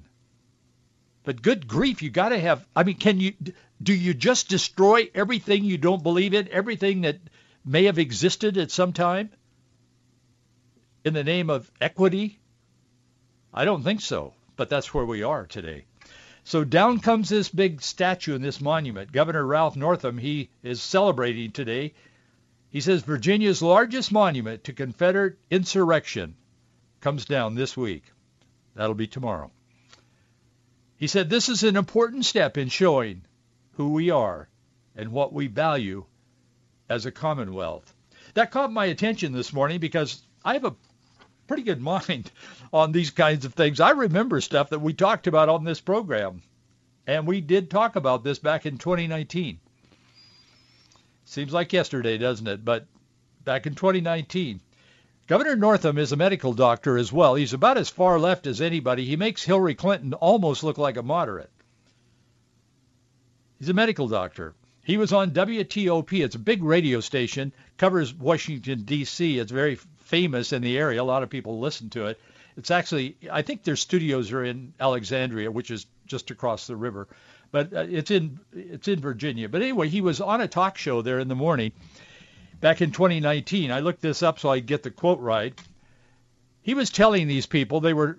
But 1.23 1.43
good 1.43 1.69
grief, 1.69 2.03
you 2.03 2.11
got 2.11 2.31
to 2.31 2.41
have. 2.41 2.67
I 2.75 2.83
mean, 2.83 2.97
can 2.97 3.21
you 3.21 3.35
do 3.81 3.95
you 3.95 4.15
just 4.15 4.49
destroy 4.49 5.09
everything 5.15 5.63
you 5.63 5.79
don't 5.79 6.03
believe 6.03 6.35
in, 6.35 6.49
everything 6.51 7.03
that 7.03 7.21
may 7.65 7.85
have 7.85 8.01
existed 8.01 8.59
at 8.59 8.73
some 8.73 8.93
time 8.93 9.31
in 11.05 11.15
the 11.15 11.25
name 11.25 11.51
of 11.51 11.71
equity? 11.81 12.39
I 13.53 13.65
don't 13.65 13.83
think 13.83 14.01
so, 14.01 14.35
but 14.57 14.69
that's 14.69 14.93
where 14.93 15.05
we 15.05 15.23
are 15.23 15.47
today. 15.47 15.85
So 16.45 16.65
down 16.65 17.01
comes 17.01 17.29
this 17.29 17.49
big 17.49 17.81
statue 17.81 18.35
and 18.35 18.45
this 18.45 18.61
monument. 18.61 19.13
Governor 19.13 19.47
Ralph 19.47 19.77
Northam, 19.77 20.19
he 20.19 20.51
is 20.63 20.83
celebrating 20.83 21.53
today. 21.53 21.95
He 22.71 22.81
says 22.81 23.03
Virginia's 23.03 23.63
largest 23.63 24.13
monument 24.13 24.65
to 24.65 24.73
Confederate 24.73 25.39
insurrection 25.51 26.35
comes 27.01 27.25
down 27.25 27.55
this 27.55 27.77
week. 27.77 28.05
That'll 28.75 28.95
be 28.95 29.07
tomorrow. 29.07 29.51
He 30.97 31.07
said 31.07 31.31
this 31.31 31.49
is 31.49 31.63
an 31.63 31.77
important 31.77 32.25
step 32.25 32.59
in 32.59 32.69
showing 32.69 33.23
who 33.73 33.93
we 33.93 34.11
are 34.11 34.49
and 34.97 35.13
what 35.13 35.33
we 35.33 35.47
value 35.47 36.05
as 36.89 37.07
a 37.07 37.13
commonwealth. 37.13 37.95
That 38.35 38.51
caught 38.51 38.73
my 38.73 38.87
attention 38.87 39.33
this 39.33 39.53
morning 39.53 39.81
because 39.81 40.23
I 40.45 40.55
have 40.55 40.65
a 40.65 40.77
pretty 41.47 41.63
good 41.63 41.81
mind 41.81 42.31
on 42.73 42.93
these 42.93 43.11
kinds 43.11 43.45
of 43.45 43.55
things. 43.55 43.81
I 43.81 43.91
remember 43.91 44.41
stuff 44.41 44.71
that 44.71 44.81
we 44.81 44.93
talked 44.93 45.27
about 45.27 45.49
on 45.49 45.65
this 45.65 45.81
program, 45.81 46.43
and 47.07 47.27
we 47.27 47.41
did 47.41 47.71
talk 47.71 47.97
about 47.97 48.25
this 48.25 48.39
back 48.39 48.67
in 48.67 48.79
2019. 48.79 49.59
Seems 51.25 51.53
like 51.53 51.73
yesterday, 51.73 52.19
doesn't 52.19 52.47
it? 52.47 52.65
But 52.65 52.87
back 53.45 53.67
in 53.67 53.75
2019. 53.75 54.61
Governor 55.27 55.57
Northam 55.57 55.97
is 55.97 56.13
a 56.13 56.17
medical 56.17 56.53
doctor 56.53 56.99
as 56.99 57.11
well. 57.11 57.35
He's 57.35 57.55
about 57.55 57.79
as 57.79 57.89
far 57.89 58.19
left 58.19 58.47
as 58.47 58.61
anybody. 58.61 59.07
He 59.07 59.17
makes 59.17 59.43
Hillary 59.43 59.75
Clinton 59.75 60.13
almost 60.13 60.63
look 60.63 60.77
like 60.77 60.99
a 60.99 61.03
moderate. 61.03 61.51
He's 63.59 63.71
a 63.71 63.75
medical 63.75 64.07
doctor. 64.07 64.55
He 64.85 64.99
was 64.99 65.15
on 65.15 65.31
WTOP. 65.31 66.23
It's 66.23 66.35
a 66.35 66.39
big 66.39 66.63
radio 66.63 67.01
station, 67.01 67.55
covers 67.79 68.13
Washington, 68.13 68.83
D.C. 68.83 69.39
It's 69.39 69.51
very 69.51 69.79
famous 70.05 70.53
in 70.53 70.63
the 70.63 70.79
area. 70.79 71.03
A 71.03 71.05
lot 71.05 71.23
of 71.23 71.31
people 71.31 71.59
listen 71.59 71.91
to 71.91 72.07
it. 72.07 72.21
It's 72.57 72.71
actually, 72.71 73.17
I 73.33 73.43
think 73.43 73.65
their 73.65 73.77
studios 73.77 74.31
are 74.31 74.45
in 74.45 74.75
Alexandria, 74.79 75.51
which 75.51 75.71
is 75.71 75.87
just 76.07 76.31
across 76.31 76.67
the 76.67 76.77
river, 76.77 77.09
but 77.51 77.73
uh, 77.73 77.87
it's 77.89 78.11
in 78.11 78.39
it's 78.53 78.87
in 78.87 79.01
Virginia. 79.01 79.49
But 79.49 79.63
anyway, 79.63 79.89
he 79.89 80.01
was 80.01 80.21
on 80.21 80.41
a 80.41 80.49
talk 80.49 80.79
show 80.79 81.03
there 81.03 81.19
in 81.19 81.29
the 81.29 81.35
morning 81.35 81.73
back 82.61 82.81
in 82.81 82.93
2019. 82.93 83.71
I 83.71 83.81
looked 83.81 84.03
this 84.03 84.23
up 84.23 84.39
so 84.39 84.51
I 84.51 84.61
get 84.61 84.83
the 84.83 84.91
quote 84.91 85.21
right. 85.21 85.59
He 86.63 86.75
was 86.75 86.91
telling 86.91 87.27
these 87.27 87.47
people 87.47 87.81
they 87.81 87.93
were 87.93 88.19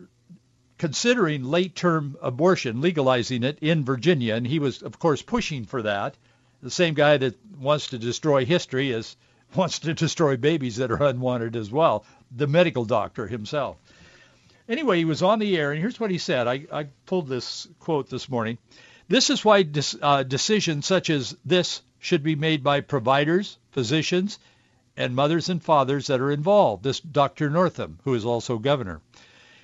considering 0.78 1.44
late-term 1.44 2.18
abortion, 2.22 2.82
legalizing 2.82 3.44
it 3.44 3.60
in 3.60 3.86
Virginia, 3.86 4.36
and 4.36 4.46
he 4.46 4.60
was, 4.60 4.82
of 4.82 5.00
course, 5.00 5.22
pushing 5.22 5.66
for 5.66 5.82
that. 5.84 6.18
The 6.62 6.70
same 6.70 6.94
guy 6.94 7.18
that 7.18 7.36
wants 7.58 7.88
to 7.88 7.98
destroy 7.98 8.46
history 8.46 8.92
is 8.92 9.16
wants 9.56 9.80
to 9.80 9.94
destroy 9.94 10.38
babies 10.38 10.78
that 10.78 10.92
are 10.92 11.04
unwanted 11.04 11.56
as 11.56 11.72
well, 11.72 12.06
the 12.36 12.48
medical 12.48 12.86
doctor 12.86 13.28
himself. 13.28 13.78
Anyway, 14.68 14.98
he 14.98 15.06
was 15.06 15.22
on 15.22 15.40
the 15.40 15.58
air, 15.58 15.72
and 15.72 15.80
here's 15.80 16.00
what 16.00 16.12
he 16.12 16.18
said. 16.18 16.48
I, 16.48 16.66
I 16.72 16.88
pulled 17.06 17.28
this 17.28 17.68
quote 17.80 18.10
this 18.10 18.30
morning. 18.30 18.58
This 19.08 19.30
is 19.30 19.46
why 19.46 19.62
dis, 19.64 19.96
uh, 20.02 20.24
decisions 20.24 20.88
such 20.88 21.10
as 21.12 21.38
this 21.46 21.82
should 22.00 22.24
be 22.24 22.36
made 22.36 22.64
by 22.64 22.82
providers, 22.82 23.58
physicians, 23.72 24.40
and 24.98 25.16
mothers 25.16 25.50
and 25.50 25.62
fathers 25.62 26.08
that 26.08 26.22
are 26.22 26.32
involved. 26.32 26.84
This 26.84 27.00
Dr. 27.00 27.50
Northam, 27.50 28.00
who 28.04 28.16
is 28.16 28.26
also 28.26 28.58
governor. 28.58 29.02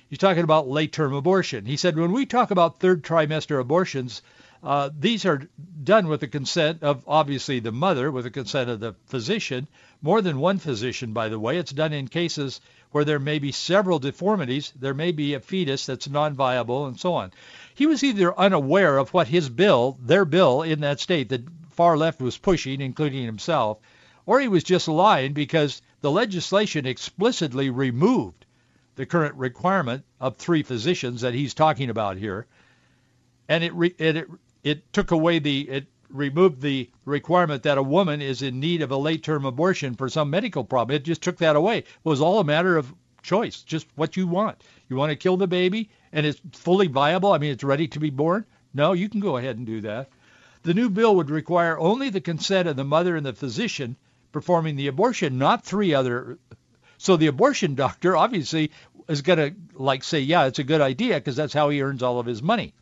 He's 0.08 0.18
talking 0.18 0.44
about 0.44 0.68
late-term 0.68 1.14
abortion. 1.14 1.64
He 1.64 1.76
said, 1.76 1.96
when 1.96 2.12
we 2.12 2.26
talk 2.26 2.50
about 2.50 2.78
third 2.78 3.02
trimester 3.02 3.58
abortions, 3.58 4.22
uh, 4.62 4.90
these 4.96 5.26
are 5.26 5.48
done 5.82 6.06
with 6.06 6.20
the 6.20 6.28
consent 6.28 6.82
of 6.82 7.02
obviously 7.08 7.58
the 7.58 7.72
mother, 7.72 8.10
with 8.10 8.24
the 8.24 8.30
consent 8.30 8.70
of 8.70 8.80
the 8.80 8.94
physician. 9.06 9.66
More 10.00 10.22
than 10.22 10.38
one 10.38 10.58
physician, 10.58 11.12
by 11.12 11.28
the 11.28 11.38
way. 11.38 11.58
It's 11.58 11.72
done 11.72 11.92
in 11.92 12.06
cases 12.08 12.60
where 12.92 13.04
there 13.04 13.18
may 13.18 13.38
be 13.38 13.52
several 13.52 13.98
deformities. 13.98 14.72
There 14.78 14.94
may 14.94 15.12
be 15.12 15.34
a 15.34 15.40
fetus 15.40 15.86
that's 15.86 16.08
non-viable 16.08 16.86
and 16.86 16.98
so 16.98 17.14
on. 17.14 17.32
He 17.74 17.86
was 17.86 18.04
either 18.04 18.38
unaware 18.38 18.98
of 18.98 19.12
what 19.12 19.28
his 19.28 19.48
bill, 19.48 19.98
their 20.00 20.24
bill 20.24 20.62
in 20.62 20.80
that 20.80 21.00
state 21.00 21.28
the 21.28 21.44
far 21.70 21.96
left 21.96 22.20
was 22.20 22.38
pushing, 22.38 22.80
including 22.80 23.24
himself, 23.24 23.78
or 24.26 24.40
he 24.40 24.48
was 24.48 24.62
just 24.62 24.88
lying 24.88 25.32
because 25.32 25.82
the 26.02 26.10
legislation 26.10 26.86
explicitly 26.86 27.70
removed 27.70 28.44
the 28.94 29.06
current 29.06 29.34
requirement 29.36 30.04
of 30.20 30.36
three 30.36 30.62
physicians 30.62 31.22
that 31.22 31.34
he's 31.34 31.54
talking 31.54 31.90
about 31.90 32.16
here. 32.16 32.46
And 33.48 33.64
it, 33.64 33.72
re- 33.74 33.94
it, 33.98 34.28
it 34.62 34.92
took 34.92 35.10
away 35.10 35.38
the 35.38 35.68
it 35.68 35.86
removed 36.08 36.60
the 36.60 36.90
requirement 37.04 37.62
that 37.62 37.78
a 37.78 37.82
woman 37.82 38.20
is 38.20 38.42
in 38.42 38.60
need 38.60 38.82
of 38.82 38.90
a 38.90 38.96
late-term 38.96 39.44
abortion 39.44 39.94
for 39.94 40.08
some 40.08 40.30
medical 40.30 40.62
problem. 40.62 40.94
It 40.94 41.04
just 41.04 41.22
took 41.22 41.38
that 41.38 41.56
away. 41.56 41.78
It 41.78 41.86
was 42.04 42.20
all 42.20 42.38
a 42.38 42.44
matter 42.44 42.76
of 42.76 42.92
choice, 43.22 43.62
just 43.62 43.86
what 43.94 44.16
you 44.16 44.26
want. 44.26 44.62
You 44.88 44.96
want 44.96 45.10
to 45.10 45.16
kill 45.16 45.36
the 45.36 45.46
baby 45.46 45.88
and 46.12 46.26
it's 46.26 46.40
fully 46.52 46.86
viable. 46.86 47.32
I 47.32 47.38
mean, 47.38 47.52
it's 47.52 47.64
ready 47.64 47.88
to 47.88 48.00
be 48.00 48.10
born. 48.10 48.44
No, 48.74 48.92
you 48.92 49.08
can 49.08 49.20
go 49.20 49.36
ahead 49.36 49.56
and 49.56 49.66
do 49.66 49.80
that. 49.82 50.10
The 50.64 50.74
new 50.74 50.90
bill 50.90 51.16
would 51.16 51.30
require 51.30 51.78
only 51.78 52.10
the 52.10 52.20
consent 52.20 52.68
of 52.68 52.76
the 52.76 52.84
mother 52.84 53.16
and 53.16 53.26
the 53.26 53.32
physician 53.32 53.96
performing 54.32 54.76
the 54.76 54.86
abortion, 54.88 55.38
not 55.38 55.64
three 55.64 55.94
other. 55.94 56.38
So 56.98 57.16
the 57.16 57.26
abortion 57.26 57.74
doctor 57.74 58.16
obviously 58.16 58.70
is 59.08 59.22
going 59.22 59.38
to 59.38 59.54
like 59.74 60.04
say, 60.04 60.20
yeah, 60.20 60.46
it's 60.46 60.58
a 60.58 60.64
good 60.64 60.80
idea 60.80 61.14
because 61.14 61.36
that's 61.36 61.52
how 61.52 61.70
he 61.70 61.82
earns 61.82 62.02
all 62.02 62.20
of 62.20 62.26
his 62.26 62.42
money. 62.42 62.74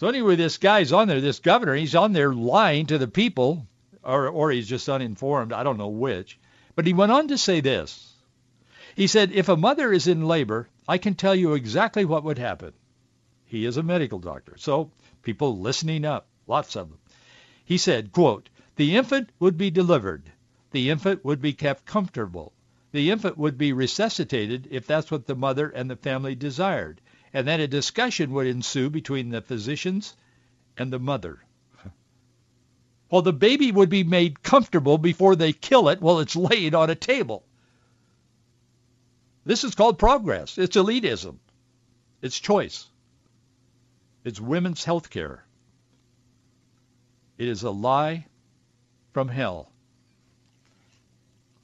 So 0.00 0.08
anyway, 0.08 0.34
this 0.34 0.56
guy's 0.56 0.92
on 0.92 1.08
there, 1.08 1.20
this 1.20 1.40
governor, 1.40 1.74
he's 1.74 1.94
on 1.94 2.14
there 2.14 2.32
lying 2.32 2.86
to 2.86 2.96
the 2.96 3.06
people, 3.06 3.66
or, 4.02 4.28
or 4.28 4.50
he's 4.50 4.66
just 4.66 4.88
uninformed. 4.88 5.52
I 5.52 5.62
don't 5.62 5.76
know 5.76 5.88
which. 5.88 6.38
But 6.74 6.86
he 6.86 6.94
went 6.94 7.12
on 7.12 7.28
to 7.28 7.36
say 7.36 7.60
this. 7.60 8.14
He 8.96 9.06
said, 9.06 9.30
if 9.30 9.50
a 9.50 9.58
mother 9.58 9.92
is 9.92 10.06
in 10.06 10.26
labor, 10.26 10.70
I 10.88 10.96
can 10.96 11.16
tell 11.16 11.34
you 11.34 11.52
exactly 11.52 12.06
what 12.06 12.24
would 12.24 12.38
happen. 12.38 12.72
He 13.44 13.66
is 13.66 13.76
a 13.76 13.82
medical 13.82 14.18
doctor. 14.18 14.54
So 14.56 14.90
people 15.20 15.58
listening 15.58 16.06
up, 16.06 16.28
lots 16.46 16.76
of 16.76 16.88
them. 16.88 16.98
He 17.62 17.76
said, 17.76 18.10
quote, 18.10 18.48
the 18.76 18.96
infant 18.96 19.28
would 19.38 19.58
be 19.58 19.70
delivered. 19.70 20.32
The 20.70 20.88
infant 20.88 21.26
would 21.26 21.42
be 21.42 21.52
kept 21.52 21.84
comfortable. 21.84 22.54
The 22.92 23.10
infant 23.10 23.36
would 23.36 23.58
be 23.58 23.74
resuscitated 23.74 24.66
if 24.70 24.86
that's 24.86 25.10
what 25.10 25.26
the 25.26 25.36
mother 25.36 25.68
and 25.68 25.90
the 25.90 25.96
family 25.96 26.34
desired 26.34 27.02
and 27.32 27.46
then 27.46 27.60
a 27.60 27.68
discussion 27.68 28.32
would 28.32 28.46
ensue 28.46 28.90
between 28.90 29.30
the 29.30 29.40
physicians 29.40 30.14
and 30.76 30.92
the 30.92 30.98
mother. 30.98 31.40
Well, 33.10 33.22
the 33.22 33.32
baby 33.32 33.72
would 33.72 33.88
be 33.88 34.04
made 34.04 34.42
comfortable 34.42 34.96
before 34.96 35.34
they 35.34 35.52
kill 35.52 35.88
it 35.88 36.00
while 36.00 36.20
it's 36.20 36.36
laid 36.36 36.74
on 36.74 36.90
a 36.90 36.94
table. 36.94 37.44
This 39.44 39.64
is 39.64 39.74
called 39.74 39.98
progress. 39.98 40.58
It's 40.58 40.76
elitism. 40.76 41.36
It's 42.22 42.38
choice. 42.38 42.86
It's 44.24 44.40
women's 44.40 44.84
health 44.84 45.10
care. 45.10 45.44
It 47.38 47.48
is 47.48 47.62
a 47.62 47.70
lie 47.70 48.26
from 49.12 49.28
hell. 49.28 49.72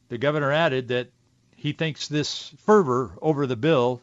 The 0.09 0.19
governor 0.19 0.51
added 0.51 0.89
that 0.89 1.11
he 1.55 1.73
thinks 1.73 2.09
this 2.09 2.49
fervor 2.59 3.13
over 3.21 3.47
the 3.47 3.57
bill 3.57 4.01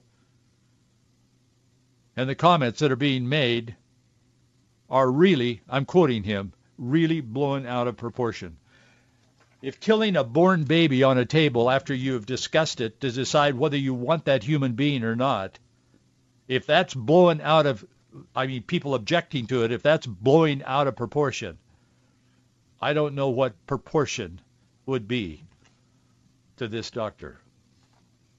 and 2.16 2.30
the 2.30 2.36
comments 2.36 2.80
that 2.80 2.92
are 2.92 2.96
being 2.96 3.28
made 3.28 3.76
are 4.90 5.10
really, 5.10 5.62
I'm 5.68 5.86
quoting 5.86 6.24
him, 6.24 6.54
really 6.78 7.22
blown 7.22 7.66
out 7.66 7.88
of 7.88 7.98
proportion. 7.98 8.58
If 9.62 9.80
killing 9.80 10.16
a 10.16 10.24
born 10.24 10.66
baby 10.66 11.04
on 11.04 11.18
a 11.18 11.26
table 11.26 11.72
after 11.72 11.94
you 11.94 12.14
have 12.14 12.26
discussed 12.26 12.82
it 12.82 13.00
to 13.02 13.12
decide 13.12 13.56
whether 13.56 13.78
you 13.78 13.94
want 13.94 14.26
that 14.26 14.44
human 14.44 14.74
being 14.74 15.04
or 15.04 15.16
not, 15.16 15.58
if 16.48 16.66
that's 16.66 16.94
blown 16.94 17.40
out 17.42 17.66
of, 17.66 17.86
I 18.36 18.46
mean, 18.46 18.64
people 18.64 18.94
objecting 18.94 19.48
to 19.48 19.64
it, 19.64 19.72
if 19.72 19.82
that's 19.82 20.06
blowing 20.06 20.64
out 20.64 20.88
of 20.88 20.96
proportion, 20.96 21.58
I 22.82 22.94
don't 22.94 23.16
know 23.16 23.30
what 23.30 23.66
proportion 23.66 24.42
would 24.86 25.08
be 25.08 25.44
to 26.58 26.68
this 26.68 26.92
doctor. 26.92 27.40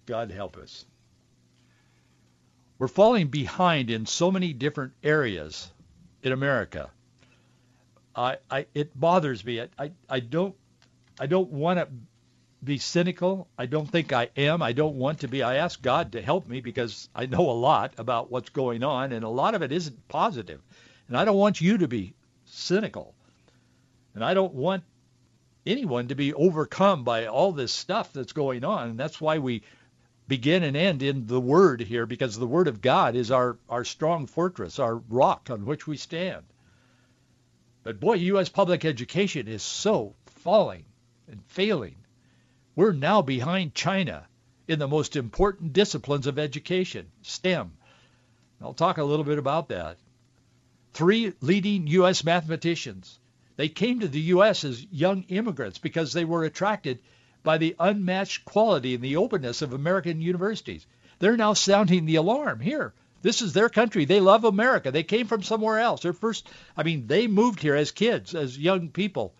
God 0.06 0.30
help 0.30 0.58
us. 0.58 0.84
We're 2.78 2.88
falling 2.88 3.28
behind 3.28 3.90
in 3.90 4.06
so 4.06 4.30
many 4.30 4.52
different 4.52 4.92
areas 5.02 5.70
in 6.22 6.32
America. 6.32 6.90
I, 8.16 8.38
I 8.50 8.66
it 8.74 8.98
bothers 8.98 9.44
me. 9.44 9.60
I, 9.60 9.68
I, 9.78 9.92
I 10.08 10.20
don't 10.20 10.54
I 11.18 11.26
don't 11.26 11.50
want 11.50 11.78
to 11.78 11.88
be 12.62 12.78
cynical. 12.78 13.48
I 13.58 13.66
don't 13.66 13.88
think 13.88 14.12
I 14.12 14.30
am. 14.36 14.62
I 14.62 14.72
don't 14.72 14.96
want 14.96 15.20
to 15.20 15.28
be. 15.28 15.42
I 15.42 15.56
ask 15.56 15.80
God 15.80 16.12
to 16.12 16.22
help 16.22 16.48
me 16.48 16.60
because 16.60 17.08
I 17.14 17.26
know 17.26 17.50
a 17.50 17.52
lot 17.52 17.94
about 17.98 18.30
what's 18.30 18.50
going 18.50 18.82
on, 18.82 19.12
and 19.12 19.24
a 19.24 19.28
lot 19.28 19.54
of 19.54 19.62
it 19.62 19.72
isn't 19.72 20.08
positive. 20.08 20.60
And 21.08 21.16
I 21.16 21.24
don't 21.24 21.36
want 21.36 21.60
you 21.60 21.78
to 21.78 21.88
be 21.88 22.14
cynical. 22.46 23.14
And 24.14 24.24
I 24.24 24.34
don't 24.34 24.54
want 24.54 24.84
anyone 25.66 26.08
to 26.08 26.14
be 26.14 26.32
overcome 26.32 27.04
by 27.04 27.26
all 27.26 27.52
this 27.52 27.72
stuff 27.72 28.12
that's 28.12 28.32
going 28.32 28.64
on. 28.64 28.90
And 28.90 28.98
that's 28.98 29.20
why 29.20 29.38
we 29.38 29.62
begin 30.26 30.62
and 30.62 30.76
end 30.76 31.02
in 31.02 31.26
the 31.26 31.40
Word 31.40 31.80
here 31.80 32.06
because 32.06 32.38
the 32.38 32.46
Word 32.46 32.68
of 32.68 32.80
God 32.80 33.14
is 33.14 33.30
our, 33.30 33.58
our 33.68 33.84
strong 33.84 34.26
fortress, 34.26 34.78
our 34.78 34.96
rock 34.96 35.48
on 35.50 35.66
which 35.66 35.86
we 35.86 35.96
stand. 35.96 36.44
But 37.82 38.00
boy, 38.00 38.14
U.S. 38.14 38.48
public 38.48 38.84
education 38.84 39.46
is 39.46 39.62
so 39.62 40.14
falling 40.26 40.84
and 41.28 41.44
failing. 41.46 41.96
We're 42.74 42.92
now 42.92 43.22
behind 43.22 43.74
China 43.74 44.26
in 44.66 44.78
the 44.78 44.88
most 44.88 45.16
important 45.16 45.74
disciplines 45.74 46.26
of 46.26 46.38
education, 46.38 47.10
STEM. 47.22 47.72
I'll 48.60 48.72
talk 48.72 48.96
a 48.96 49.04
little 49.04 49.24
bit 49.24 49.38
about 49.38 49.68
that. 49.68 49.98
Three 50.94 51.34
leading 51.40 51.86
U.S. 51.88 52.24
mathematicians. 52.24 53.18
They 53.56 53.68
came 53.68 54.00
to 54.00 54.08
the 54.08 54.20
U.S. 54.20 54.64
as 54.64 54.84
young 54.86 55.24
immigrants 55.24 55.78
because 55.78 56.12
they 56.12 56.24
were 56.24 56.44
attracted 56.44 57.00
by 57.44 57.58
the 57.58 57.76
unmatched 57.78 58.44
quality 58.44 58.94
and 58.94 59.04
the 59.04 59.16
openness 59.16 59.62
of 59.62 59.72
American 59.72 60.20
universities. 60.20 60.84
They're 61.20 61.36
now 61.36 61.52
sounding 61.52 62.06
the 62.06 62.16
alarm 62.16 62.58
here. 62.58 62.92
This 63.22 63.40
is 63.40 63.52
their 63.52 63.68
country. 63.68 64.04
They 64.04 64.20
love 64.20 64.44
America. 64.44 64.90
They 64.90 65.04
came 65.04 65.26
from 65.26 65.42
somewhere 65.42 65.78
else. 65.78 66.02
Their 66.02 66.12
first, 66.12 66.48
I 66.76 66.82
mean, 66.82 67.06
they 67.06 67.26
moved 67.26 67.60
here 67.60 67.76
as 67.76 67.92
kids, 67.92 68.34
as 68.34 68.58
young 68.58 68.88
people, 68.88 69.34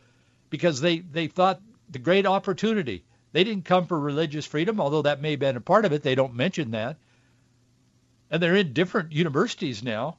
because 0.49 0.81
they, 0.81 1.01
they 1.01 1.27
thought 1.27 1.61
the 1.91 1.99
great 1.99 2.27
opportunity. 2.27 3.05
They 3.33 3.45
didn't 3.45 3.65
come 3.65 3.87
for 3.87 3.99
religious 3.99 4.47
freedom, 4.47 4.81
although 4.81 5.03
that 5.03 5.21
may 5.21 5.33
have 5.33 5.41
been 5.41 5.57
a 5.57 5.61
part 5.61 5.85
of 5.85 5.93
it. 5.93 6.03
They 6.03 6.15
don't 6.15 6.35
mention 6.35 6.71
that. 6.71 6.97
And 8.31 8.43
they're 8.43 8.55
in 8.55 8.73
different 8.73 9.13
universities 9.13 9.83
now 9.83 10.19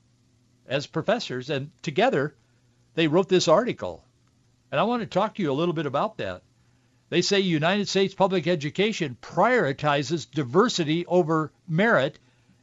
as 0.67 0.86
professors, 0.86 1.50
and 1.50 1.71
together 1.82 2.36
they 2.95 3.08
wrote 3.08 3.30
this 3.30 3.48
article. 3.48 4.04
And 4.71 4.80
I 4.80 4.84
want 4.84 5.02
to 5.02 5.08
talk 5.08 5.36
to 5.36 5.41
you 5.41 5.52
a 5.52 5.54
little 5.54 5.74
bit 5.74 5.86
about 5.86 6.17
that. 6.17 6.43
They 7.15 7.21
say 7.21 7.39
United 7.39 7.88
States 7.88 8.13
public 8.13 8.45
education 8.45 9.15
prioritizes 9.21 10.30
diversity 10.30 11.06
over 11.06 11.54
merit, 11.65 12.19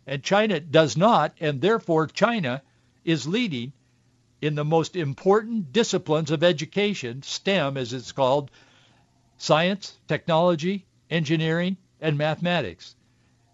and 0.06 0.22
China 0.22 0.60
does 0.60 0.94
not, 0.94 1.34
and 1.40 1.62
therefore 1.62 2.06
China 2.06 2.60
is 3.02 3.26
leading 3.26 3.72
in 4.42 4.54
the 4.54 4.62
most 4.62 4.94
important 4.94 5.72
disciplines 5.72 6.30
of 6.30 6.44
education, 6.44 7.22
STEM 7.22 7.78
as 7.78 7.94
it's 7.94 8.12
called, 8.12 8.50
science, 9.38 9.96
technology, 10.06 10.84
engineering, 11.08 11.78
and 11.98 12.18
mathematics. 12.18 12.94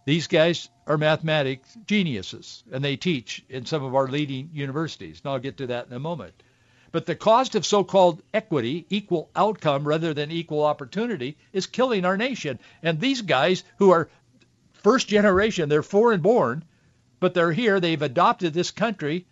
These 0.05 0.27
guys 0.27 0.69
are 0.89 0.99
mathematics 0.99 1.79
geniuses, 1.87 2.65
and 2.73 2.85
they 2.85 2.97
teach 2.97 3.45
in 3.49 3.67
some 3.67 3.85
of 3.85 3.95
our 3.95 4.09
leading 4.09 4.51
universities. 4.53 5.21
And 5.23 5.31
I'll 5.31 5.39
get 5.39 5.59
to 5.59 5.69
that 5.69 5.87
in 5.87 5.93
a 5.93 6.01
moment. 6.01 6.43
But 6.91 7.07
the 7.07 7.15
cost 7.15 7.55
of 7.55 7.67
so-called 7.67 8.23
equity, 8.33 8.87
equal 8.89 9.31
outcome 9.37 9.87
rather 9.87 10.15
than 10.15 10.31
equal 10.31 10.65
opportunity, 10.65 11.37
is 11.53 11.67
killing 11.67 12.05
our 12.05 12.17
nation. 12.17 12.59
And 12.83 12.99
these 12.99 13.23
guys 13.23 13.63
who 13.77 13.91
are 13.91 14.09
first 14.73 15.09
generation, 15.09 15.69
they're 15.69 15.83
foreign 15.83 16.21
born, 16.21 16.65
but 17.21 17.35
they're 17.35 17.53
here, 17.53 17.81
they've 17.81 18.01
adopted 18.01 18.55
this 18.55 18.71
country, 18.71 19.27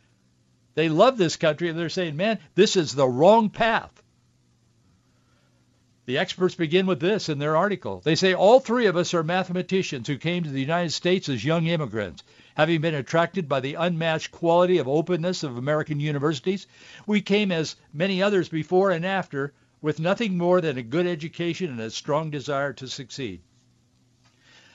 they 0.75 0.89
love 0.89 1.17
this 1.17 1.37
country, 1.37 1.71
and 1.71 1.79
they're 1.79 1.89
saying, 1.89 2.17
man, 2.17 2.39
this 2.55 2.77
is 2.77 2.95
the 2.95 3.09
wrong 3.09 3.49
path. 3.49 4.03
The 6.05 6.19
experts 6.19 6.55
begin 6.55 6.87
with 6.87 7.01
this 7.01 7.29
in 7.29 7.39
their 7.39 7.57
article. 7.57 8.01
They 8.05 8.15
say 8.15 8.35
all 8.35 8.61
three 8.61 8.87
of 8.87 8.97
us 8.97 9.15
are 9.15 9.25
mathematicians 9.25 10.07
who 10.07 10.19
came 10.19 10.45
to 10.45 10.51
the 10.51 10.61
United 10.61 10.93
States 10.93 11.29
as 11.29 11.45
young 11.45 11.67
immigrants. 11.67 12.23
Having 12.57 12.81
been 12.81 12.95
attracted 12.95 13.51
by 13.51 13.61
the 13.61 13.75
unmatched 13.75 14.31
quality 14.31 14.79
of 14.79 14.89
openness 14.89 15.43
of 15.43 15.59
American 15.59 16.01
universities, 16.01 16.67
we 17.07 17.21
came 17.21 17.53
as 17.53 17.77
many 17.93 18.23
others 18.23 18.49
before 18.49 18.91
and 18.91 19.05
after 19.05 19.53
with 19.83 20.01
nothing 20.01 20.39
more 20.39 20.63
than 20.63 20.79
a 20.79 20.83
good 20.83 21.07
education 21.07 21.71
and 21.71 21.81
a 21.81 21.91
strong 21.91 22.31
desire 22.31 22.73
to 22.73 22.89
succeed. 22.89 23.43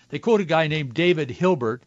They 0.10 0.20
quote 0.20 0.42
a 0.42 0.46
guy 0.46 0.68
named 0.68 0.94
David 0.94 1.32
Hilbert. 1.32 1.82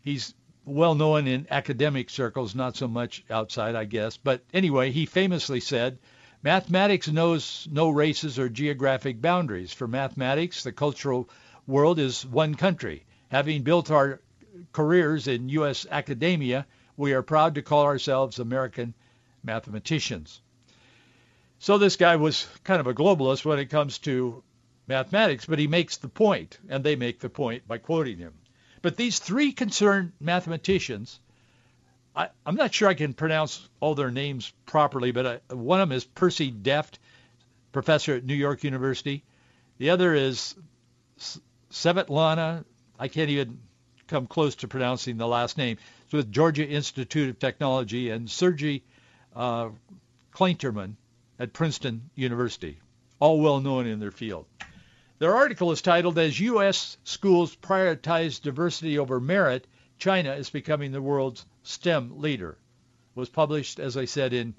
He's 0.00 0.32
well 0.64 0.94
known 0.94 1.26
in 1.26 1.48
academic 1.50 2.08
circles, 2.08 2.54
not 2.54 2.76
so 2.76 2.86
much 2.86 3.24
outside, 3.28 3.74
I 3.74 3.84
guess. 3.84 4.16
But 4.16 4.44
anyway, 4.54 4.92
he 4.92 5.06
famously 5.06 5.58
said, 5.58 5.98
Mathematics 6.40 7.08
knows 7.08 7.66
no 7.68 7.90
races 7.90 8.38
or 8.38 8.48
geographic 8.48 9.20
boundaries. 9.20 9.72
For 9.72 9.88
mathematics, 9.88 10.62
the 10.62 10.70
cultural 10.70 11.28
world 11.66 11.98
is 11.98 12.24
one 12.24 12.54
country. 12.54 13.06
Having 13.28 13.62
built 13.64 13.90
our 13.90 14.20
careers 14.72 15.28
in 15.28 15.48
U.S. 15.50 15.86
academia, 15.90 16.66
we 16.96 17.12
are 17.12 17.22
proud 17.22 17.54
to 17.54 17.62
call 17.62 17.84
ourselves 17.84 18.38
American 18.38 18.94
mathematicians. 19.42 20.40
So 21.58 21.78
this 21.78 21.96
guy 21.96 22.16
was 22.16 22.46
kind 22.64 22.80
of 22.80 22.86
a 22.86 22.94
globalist 22.94 23.44
when 23.44 23.58
it 23.58 23.70
comes 23.70 23.98
to 24.00 24.42
mathematics, 24.86 25.46
but 25.46 25.58
he 25.58 25.66
makes 25.66 25.96
the 25.96 26.08
point, 26.08 26.58
and 26.68 26.84
they 26.84 26.96
make 26.96 27.20
the 27.20 27.30
point 27.30 27.66
by 27.66 27.78
quoting 27.78 28.18
him. 28.18 28.34
But 28.82 28.96
these 28.96 29.18
three 29.18 29.52
concerned 29.52 30.12
mathematicians 30.20 31.18
I, 32.16 32.30
am 32.46 32.54
not 32.54 32.72
sure 32.72 32.88
I 32.88 32.94
can 32.94 33.12
pronounce 33.12 33.68
all 33.78 33.94
their 33.94 34.10
names 34.10 34.52
properly, 34.64 35.12
but 35.12 35.26
I, 35.26 35.54
one 35.54 35.80
of 35.80 35.88
them 35.88 35.96
is 35.96 36.04
Percy 36.04 36.50
Deift, 36.50 36.98
professor 37.72 38.14
at 38.14 38.24
New 38.24 38.34
York 38.34 38.64
University. 38.64 39.22
The 39.76 39.90
other 39.90 40.14
is 40.14 40.54
Svetlana. 41.70 42.64
I 42.98 43.08
can't 43.08 43.28
even 43.28 43.60
come 44.06 44.26
close 44.26 44.54
to 44.56 44.68
pronouncing 44.68 45.16
the 45.16 45.26
last 45.26 45.58
name. 45.58 45.78
It's 46.04 46.12
with 46.12 46.32
Georgia 46.32 46.66
Institute 46.66 47.30
of 47.30 47.38
Technology 47.38 48.10
and 48.10 48.30
Sergey 48.30 48.82
uh, 49.34 49.70
Klainerman 50.32 50.94
at 51.38 51.52
Princeton 51.52 52.10
University, 52.14 52.78
all 53.20 53.40
well 53.40 53.60
known 53.60 53.86
in 53.86 54.00
their 54.00 54.10
field. 54.10 54.46
Their 55.18 55.34
article 55.34 55.72
is 55.72 55.80
titled, 55.80 56.18
As 56.18 56.38
U.S. 56.40 56.98
Schools 57.04 57.56
Prioritize 57.56 58.40
Diversity 58.40 58.98
Over 58.98 59.18
Merit, 59.18 59.66
China 59.98 60.34
is 60.34 60.50
Becoming 60.50 60.92
the 60.92 61.00
World's 61.00 61.46
STEM 61.62 62.20
Leader. 62.20 62.50
It 62.50 63.18
was 63.18 63.30
published, 63.30 63.80
as 63.80 63.96
I 63.96 64.04
said, 64.04 64.34
in 64.34 64.54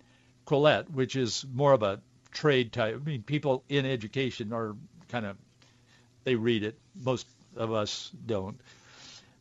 Quillette, 0.48 0.90
which 0.90 1.16
is 1.16 1.46
more 1.54 1.74
of 1.74 1.84
a 1.84 2.02
trade 2.32 2.74
type. 2.74 2.96
I 2.96 3.04
mean, 3.06 3.22
people 3.22 3.64
in 3.70 3.86
education 3.86 4.52
are 4.52 4.76
kind 5.10 5.28
of, 5.28 5.38
they 6.24 6.36
read 6.36 6.64
it. 6.64 6.80
Most 6.96 7.28
of 7.56 7.72
us 7.72 8.12
don't. 8.26 8.60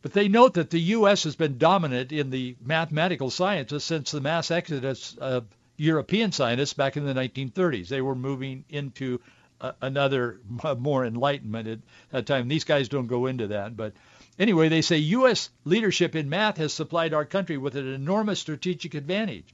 But 0.07 0.13
they 0.13 0.29
note 0.29 0.53
that 0.53 0.69
the 0.69 0.79
U.S. 0.79 1.25
has 1.25 1.35
been 1.35 1.57
dominant 1.57 2.13
in 2.13 2.29
the 2.29 2.55
mathematical 2.63 3.29
sciences 3.29 3.83
since 3.83 4.09
the 4.09 4.21
mass 4.21 4.51
exodus 4.51 5.17
of 5.17 5.47
European 5.75 6.31
scientists 6.31 6.71
back 6.71 6.95
in 6.95 7.05
the 7.05 7.13
1930s. 7.13 7.89
They 7.89 7.99
were 7.99 8.15
moving 8.15 8.63
into 8.69 9.19
uh, 9.59 9.73
another 9.81 10.39
more 10.77 11.05
enlightenment 11.05 11.67
at 11.67 11.79
that 12.11 12.25
time. 12.25 12.47
These 12.47 12.63
guys 12.63 12.87
don't 12.87 13.07
go 13.07 13.25
into 13.25 13.47
that, 13.47 13.75
but 13.75 13.95
anyway, 14.39 14.69
they 14.69 14.81
say 14.81 14.95
U.S. 14.97 15.49
leadership 15.65 16.15
in 16.15 16.29
math 16.29 16.55
has 16.55 16.71
supplied 16.71 17.13
our 17.13 17.25
country 17.25 17.57
with 17.57 17.75
an 17.75 17.93
enormous 17.93 18.39
strategic 18.39 18.93
advantage. 18.93 19.53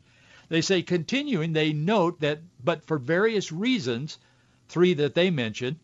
They 0.50 0.62
say 0.62 0.84
continuing, 0.84 1.54
they 1.54 1.74
note 1.74 2.20
that, 2.20 2.42
but 2.64 2.86
for 2.86 3.00
various 3.00 3.52
reasons, 3.52 4.20
three 4.70 4.94
that 4.94 5.16
they 5.16 5.32
mention, 5.32 5.80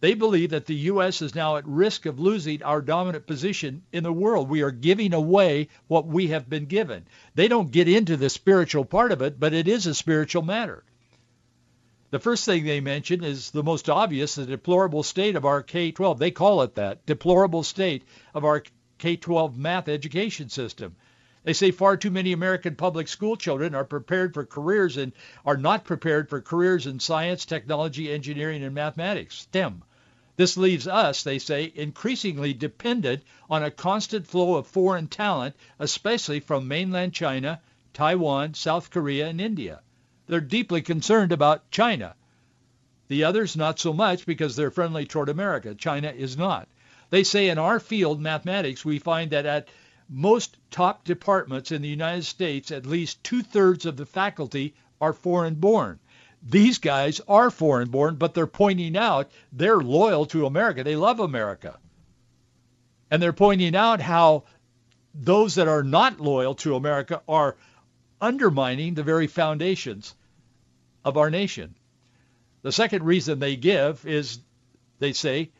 they 0.00 0.14
believe 0.14 0.50
that 0.50 0.66
the 0.66 0.74
U.S. 0.74 1.22
is 1.22 1.34
now 1.34 1.56
at 1.56 1.66
risk 1.66 2.06
of 2.06 2.20
losing 2.20 2.62
our 2.62 2.80
dominant 2.80 3.26
position 3.26 3.82
in 3.92 4.04
the 4.04 4.12
world. 4.12 4.48
We 4.48 4.62
are 4.62 4.70
giving 4.70 5.12
away 5.12 5.68
what 5.88 6.06
we 6.06 6.28
have 6.28 6.48
been 6.48 6.66
given. 6.66 7.06
They 7.34 7.48
don't 7.48 7.72
get 7.72 7.88
into 7.88 8.16
the 8.16 8.30
spiritual 8.30 8.84
part 8.84 9.10
of 9.10 9.22
it, 9.22 9.40
but 9.40 9.52
it 9.52 9.66
is 9.66 9.86
a 9.86 9.94
spiritual 9.94 10.42
matter. 10.42 10.84
The 12.10 12.20
first 12.20 12.44
thing 12.44 12.64
they 12.64 12.80
mention 12.80 13.24
is 13.24 13.50
the 13.50 13.64
most 13.64 13.90
obvious, 13.90 14.36
the 14.36 14.46
deplorable 14.46 15.02
state 15.02 15.34
of 15.34 15.44
our 15.44 15.62
K-12. 15.62 16.18
They 16.18 16.30
call 16.30 16.62
it 16.62 16.76
that, 16.76 17.04
deplorable 17.04 17.64
state 17.64 18.04
of 18.34 18.44
our 18.44 18.62
K-12 18.98 19.56
math 19.56 19.88
education 19.88 20.48
system. 20.48 20.94
They 21.42 21.52
say 21.52 21.70
far 21.70 21.96
too 21.96 22.10
many 22.10 22.32
American 22.32 22.76
public 22.76 23.08
school 23.08 23.36
children 23.36 23.74
are 23.74 23.84
prepared 23.84 24.32
for 24.32 24.46
careers 24.46 24.96
and 24.96 25.12
are 25.44 25.56
not 25.56 25.84
prepared 25.84 26.28
for 26.30 26.40
careers 26.40 26.86
in 26.86 27.00
science, 27.00 27.44
technology, 27.44 28.12
engineering, 28.12 28.62
and 28.62 28.74
mathematics, 28.74 29.36
STEM. 29.36 29.82
This 30.38 30.56
leaves 30.56 30.86
us, 30.86 31.24
they 31.24 31.40
say, 31.40 31.72
increasingly 31.74 32.54
dependent 32.54 33.24
on 33.50 33.64
a 33.64 33.72
constant 33.72 34.24
flow 34.24 34.54
of 34.54 34.68
foreign 34.68 35.08
talent, 35.08 35.56
especially 35.80 36.38
from 36.38 36.68
mainland 36.68 37.12
China, 37.12 37.60
Taiwan, 37.92 38.54
South 38.54 38.88
Korea, 38.88 39.26
and 39.26 39.40
India. 39.40 39.80
They're 40.28 40.40
deeply 40.40 40.80
concerned 40.80 41.32
about 41.32 41.68
China. 41.72 42.14
The 43.08 43.24
others 43.24 43.56
not 43.56 43.80
so 43.80 43.92
much 43.92 44.26
because 44.26 44.54
they're 44.54 44.70
friendly 44.70 45.06
toward 45.06 45.28
America. 45.28 45.74
China 45.74 46.10
is 46.16 46.36
not. 46.36 46.68
They 47.10 47.24
say 47.24 47.48
in 47.48 47.58
our 47.58 47.80
field, 47.80 48.20
mathematics, 48.20 48.84
we 48.84 49.00
find 49.00 49.32
that 49.32 49.44
at 49.44 49.66
most 50.08 50.56
top 50.70 51.02
departments 51.02 51.72
in 51.72 51.82
the 51.82 51.88
United 51.88 52.24
States, 52.24 52.70
at 52.70 52.86
least 52.86 53.24
two-thirds 53.24 53.86
of 53.86 53.96
the 53.96 54.06
faculty 54.06 54.74
are 55.00 55.12
foreign 55.12 55.56
born. 55.56 55.98
These 56.42 56.78
guys 56.78 57.20
are 57.26 57.50
foreign 57.50 57.90
born, 57.90 58.16
but 58.16 58.34
they're 58.34 58.46
pointing 58.46 58.96
out 58.96 59.30
they're 59.52 59.80
loyal 59.80 60.26
to 60.26 60.46
America. 60.46 60.84
They 60.84 60.96
love 60.96 61.20
America. 61.20 61.78
And 63.10 63.22
they're 63.22 63.32
pointing 63.32 63.74
out 63.74 64.00
how 64.00 64.44
those 65.14 65.56
that 65.56 65.68
are 65.68 65.82
not 65.82 66.20
loyal 66.20 66.54
to 66.56 66.76
America 66.76 67.22
are 67.28 67.56
undermining 68.20 68.94
the 68.94 69.02
very 69.02 69.26
foundations 69.26 70.14
of 71.04 71.16
our 71.16 71.30
nation. 71.30 71.74
The 72.62 72.72
second 72.72 73.04
reason 73.04 73.38
they 73.38 73.56
give 73.56 74.06
is, 74.06 74.40
they 74.98 75.12
say, 75.12 75.50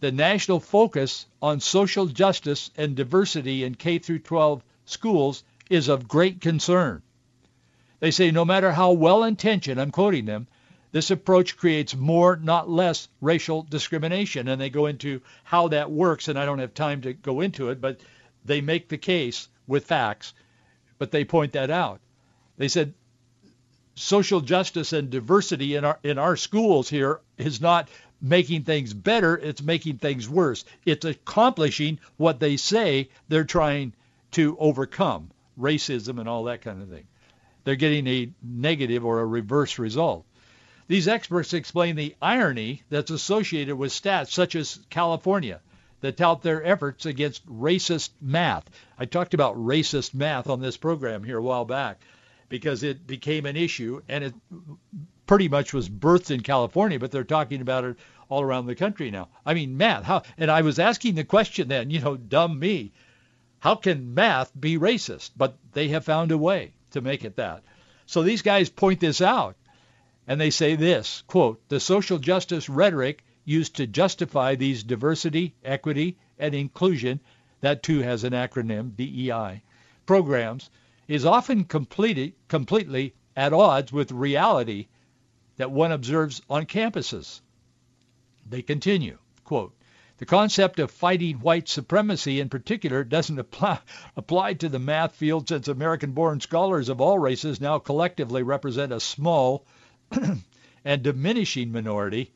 the 0.00 0.12
national 0.12 0.60
focus 0.60 1.26
on 1.42 1.60
social 1.60 2.06
justice 2.06 2.70
and 2.76 2.96
diversity 2.96 3.64
in 3.64 3.74
K 3.74 3.98
through 3.98 4.20
12 4.20 4.62
schools 4.84 5.44
is 5.68 5.88
of 5.88 6.08
great 6.08 6.40
concern. 6.40 7.02
They 8.00 8.10
say 8.10 8.30
no 8.30 8.44
matter 8.44 8.72
how 8.72 8.92
well-intentioned, 8.92 9.80
I'm 9.80 9.90
quoting 9.90 10.24
them, 10.24 10.46
this 10.92 11.10
approach 11.10 11.56
creates 11.56 11.94
more, 11.94 12.36
not 12.36 12.68
less, 12.68 13.08
racial 13.20 13.62
discrimination. 13.62 14.48
And 14.48 14.60
they 14.60 14.70
go 14.70 14.86
into 14.86 15.20
how 15.44 15.68
that 15.68 15.90
works, 15.90 16.26
and 16.26 16.38
I 16.38 16.44
don't 16.44 16.58
have 16.58 16.74
time 16.74 17.02
to 17.02 17.12
go 17.12 17.40
into 17.40 17.68
it, 17.68 17.80
but 17.80 18.00
they 18.44 18.60
make 18.60 18.88
the 18.88 18.98
case 18.98 19.48
with 19.66 19.84
facts, 19.84 20.34
but 20.98 21.12
they 21.12 21.24
point 21.24 21.52
that 21.52 21.70
out. 21.70 22.00
They 22.56 22.68
said 22.68 22.94
social 23.94 24.40
justice 24.40 24.92
and 24.92 25.10
diversity 25.10 25.76
in 25.76 25.84
our 25.84 25.98
in 26.02 26.18
our 26.18 26.36
schools 26.36 26.88
here 26.88 27.20
is 27.36 27.60
not 27.60 27.88
making 28.20 28.64
things 28.64 28.92
better, 28.92 29.36
it's 29.36 29.62
making 29.62 29.98
things 29.98 30.28
worse. 30.28 30.64
It's 30.84 31.04
accomplishing 31.04 31.98
what 32.16 32.40
they 32.40 32.56
say 32.56 33.10
they're 33.28 33.44
trying 33.44 33.92
to 34.32 34.56
overcome, 34.58 35.30
racism 35.58 36.18
and 36.18 36.28
all 36.28 36.44
that 36.44 36.62
kind 36.62 36.82
of 36.82 36.88
thing. 36.88 37.06
They're 37.64 37.76
getting 37.76 38.06
a 38.06 38.30
negative 38.42 39.04
or 39.04 39.20
a 39.20 39.26
reverse 39.26 39.78
result. 39.78 40.24
These 40.88 41.08
experts 41.08 41.52
explain 41.52 41.94
the 41.94 42.16
irony 42.20 42.82
that's 42.88 43.10
associated 43.10 43.76
with 43.76 43.92
stats 43.92 44.30
such 44.30 44.56
as 44.56 44.80
California 44.90 45.60
that 46.00 46.16
tout 46.16 46.42
their 46.42 46.64
efforts 46.64 47.06
against 47.06 47.46
racist 47.46 48.10
math. 48.20 48.64
I 48.98 49.04
talked 49.04 49.34
about 49.34 49.56
racist 49.56 50.14
math 50.14 50.48
on 50.48 50.60
this 50.60 50.76
program 50.76 51.22
here 51.22 51.38
a 51.38 51.42
while 51.42 51.64
back 51.64 52.00
because 52.48 52.82
it 52.82 53.06
became 53.06 53.46
an 53.46 53.56
issue 53.56 54.02
and 54.08 54.24
it 54.24 54.34
pretty 55.26 55.48
much 55.48 55.72
was 55.72 55.88
birthed 55.88 56.30
in 56.30 56.40
California, 56.40 56.98
but 56.98 57.12
they're 57.12 57.22
talking 57.22 57.60
about 57.60 57.84
it 57.84 57.96
all 58.28 58.42
around 58.42 58.66
the 58.66 58.74
country 58.74 59.10
now. 59.10 59.28
I 59.44 59.54
mean, 59.54 59.76
math, 59.76 60.04
how, 60.04 60.22
and 60.38 60.50
I 60.50 60.62
was 60.62 60.78
asking 60.78 61.14
the 61.14 61.24
question 61.24 61.68
then, 61.68 61.90
you 61.90 62.00
know, 62.00 62.16
dumb 62.16 62.58
me, 62.58 62.92
how 63.60 63.74
can 63.74 64.14
math 64.14 64.50
be 64.58 64.78
racist? 64.78 65.30
But 65.36 65.56
they 65.72 65.88
have 65.88 66.04
found 66.04 66.32
a 66.32 66.38
way 66.38 66.72
to 66.90 67.00
make 67.00 67.24
it 67.24 67.36
that. 67.36 67.62
So 68.06 68.22
these 68.22 68.42
guys 68.42 68.68
point 68.68 69.00
this 69.00 69.20
out 69.20 69.56
and 70.26 70.40
they 70.40 70.50
say 70.50 70.76
this, 70.76 71.22
quote, 71.26 71.60
the 71.68 71.80
social 71.80 72.18
justice 72.18 72.68
rhetoric 72.68 73.24
used 73.44 73.76
to 73.76 73.86
justify 73.86 74.54
these 74.54 74.82
diversity, 74.82 75.54
equity, 75.64 76.16
and 76.38 76.54
inclusion, 76.54 77.20
that 77.60 77.82
too 77.82 78.00
has 78.00 78.24
an 78.24 78.32
acronym, 78.32 78.94
DEI, 78.96 79.62
programs 80.06 80.70
is 81.08 81.24
often 81.24 81.64
completed, 81.64 82.32
completely 82.48 83.14
at 83.36 83.52
odds 83.52 83.92
with 83.92 84.12
reality 84.12 84.86
that 85.56 85.70
one 85.70 85.92
observes 85.92 86.40
on 86.48 86.64
campuses. 86.64 87.40
They 88.48 88.62
continue, 88.62 89.18
quote, 89.44 89.74
the 90.20 90.26
concept 90.26 90.78
of 90.78 90.90
fighting 90.90 91.36
white 91.40 91.66
supremacy 91.66 92.40
in 92.40 92.50
particular 92.50 93.02
doesn't 93.02 93.38
apply, 93.38 93.78
apply 94.14 94.52
to 94.52 94.68
the 94.68 94.78
math 94.78 95.16
field 95.16 95.48
since 95.48 95.66
American-born 95.66 96.38
scholars 96.40 96.90
of 96.90 97.00
all 97.00 97.18
races 97.18 97.58
now 97.58 97.78
collectively 97.78 98.42
represent 98.42 98.92
a 98.92 99.00
small 99.00 99.64
and 100.84 101.02
diminishing 101.02 101.72
minority 101.72 102.30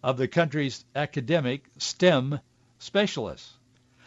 of 0.00 0.16
the 0.16 0.28
country's 0.28 0.84
academic 0.94 1.64
STEM 1.76 2.38
specialists. 2.78 3.54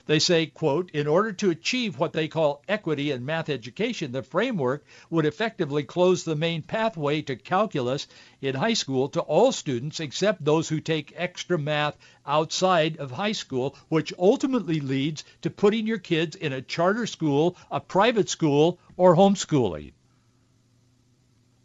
They 0.07 0.19
say, 0.19 0.45
quote, 0.45 0.89
in 0.91 1.05
order 1.05 1.33
to 1.33 1.49
achieve 1.49 1.99
what 1.99 2.13
they 2.13 2.29
call 2.29 2.63
equity 2.69 3.11
in 3.11 3.25
math 3.25 3.49
education, 3.49 4.13
the 4.13 4.23
framework 4.23 4.85
would 5.09 5.25
effectively 5.25 5.83
close 5.83 6.23
the 6.23 6.33
main 6.33 6.61
pathway 6.61 7.21
to 7.23 7.35
calculus 7.35 8.07
in 8.39 8.55
high 8.55 8.75
school 8.75 9.09
to 9.09 9.19
all 9.19 9.51
students 9.51 9.99
except 9.99 10.45
those 10.45 10.69
who 10.69 10.79
take 10.79 11.11
extra 11.17 11.59
math 11.59 11.97
outside 12.25 12.95
of 12.95 13.11
high 13.11 13.33
school, 13.33 13.75
which 13.89 14.13
ultimately 14.17 14.79
leads 14.79 15.25
to 15.41 15.49
putting 15.49 15.85
your 15.85 15.97
kids 15.97 16.37
in 16.37 16.53
a 16.53 16.61
charter 16.61 17.05
school, 17.05 17.57
a 17.69 17.81
private 17.81 18.29
school, 18.29 18.79
or 18.95 19.13
homeschooling. 19.13 19.91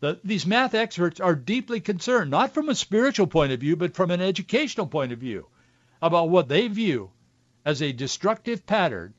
The, 0.01 0.19
these 0.25 0.47
math 0.47 0.75
experts 0.75 1.21
are 1.21 1.37
deeply 1.37 1.79
concerned, 1.79 2.33
not 2.33 2.55
from 2.55 2.69
a 2.69 2.75
spiritual 2.75 3.29
point 3.29 3.53
of 3.53 3.61
view, 3.61 3.77
but 3.77 3.95
from 3.95 4.11
an 4.11 4.21
educational 4.21 4.89
point 4.89 5.13
of 5.13 5.21
view, 5.21 5.47
about 6.03 6.29
what 6.29 6.49
they 6.49 6.67
view 6.67 7.13
as 7.65 7.81
a 7.81 7.93
destructive 7.93 8.67
pattern, 8.67 9.15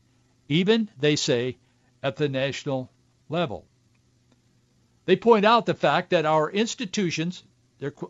even, 0.49 0.89
they 0.99 1.15
say, 1.15 1.57
at 2.01 2.17
the 2.17 2.27
national 2.27 2.91
level. 3.29 3.65
They 5.05 5.15
point 5.15 5.45
out 5.45 5.65
the 5.65 5.73
fact 5.73 6.11
that 6.11 6.25
our 6.25 6.49
institutions, 6.49 7.43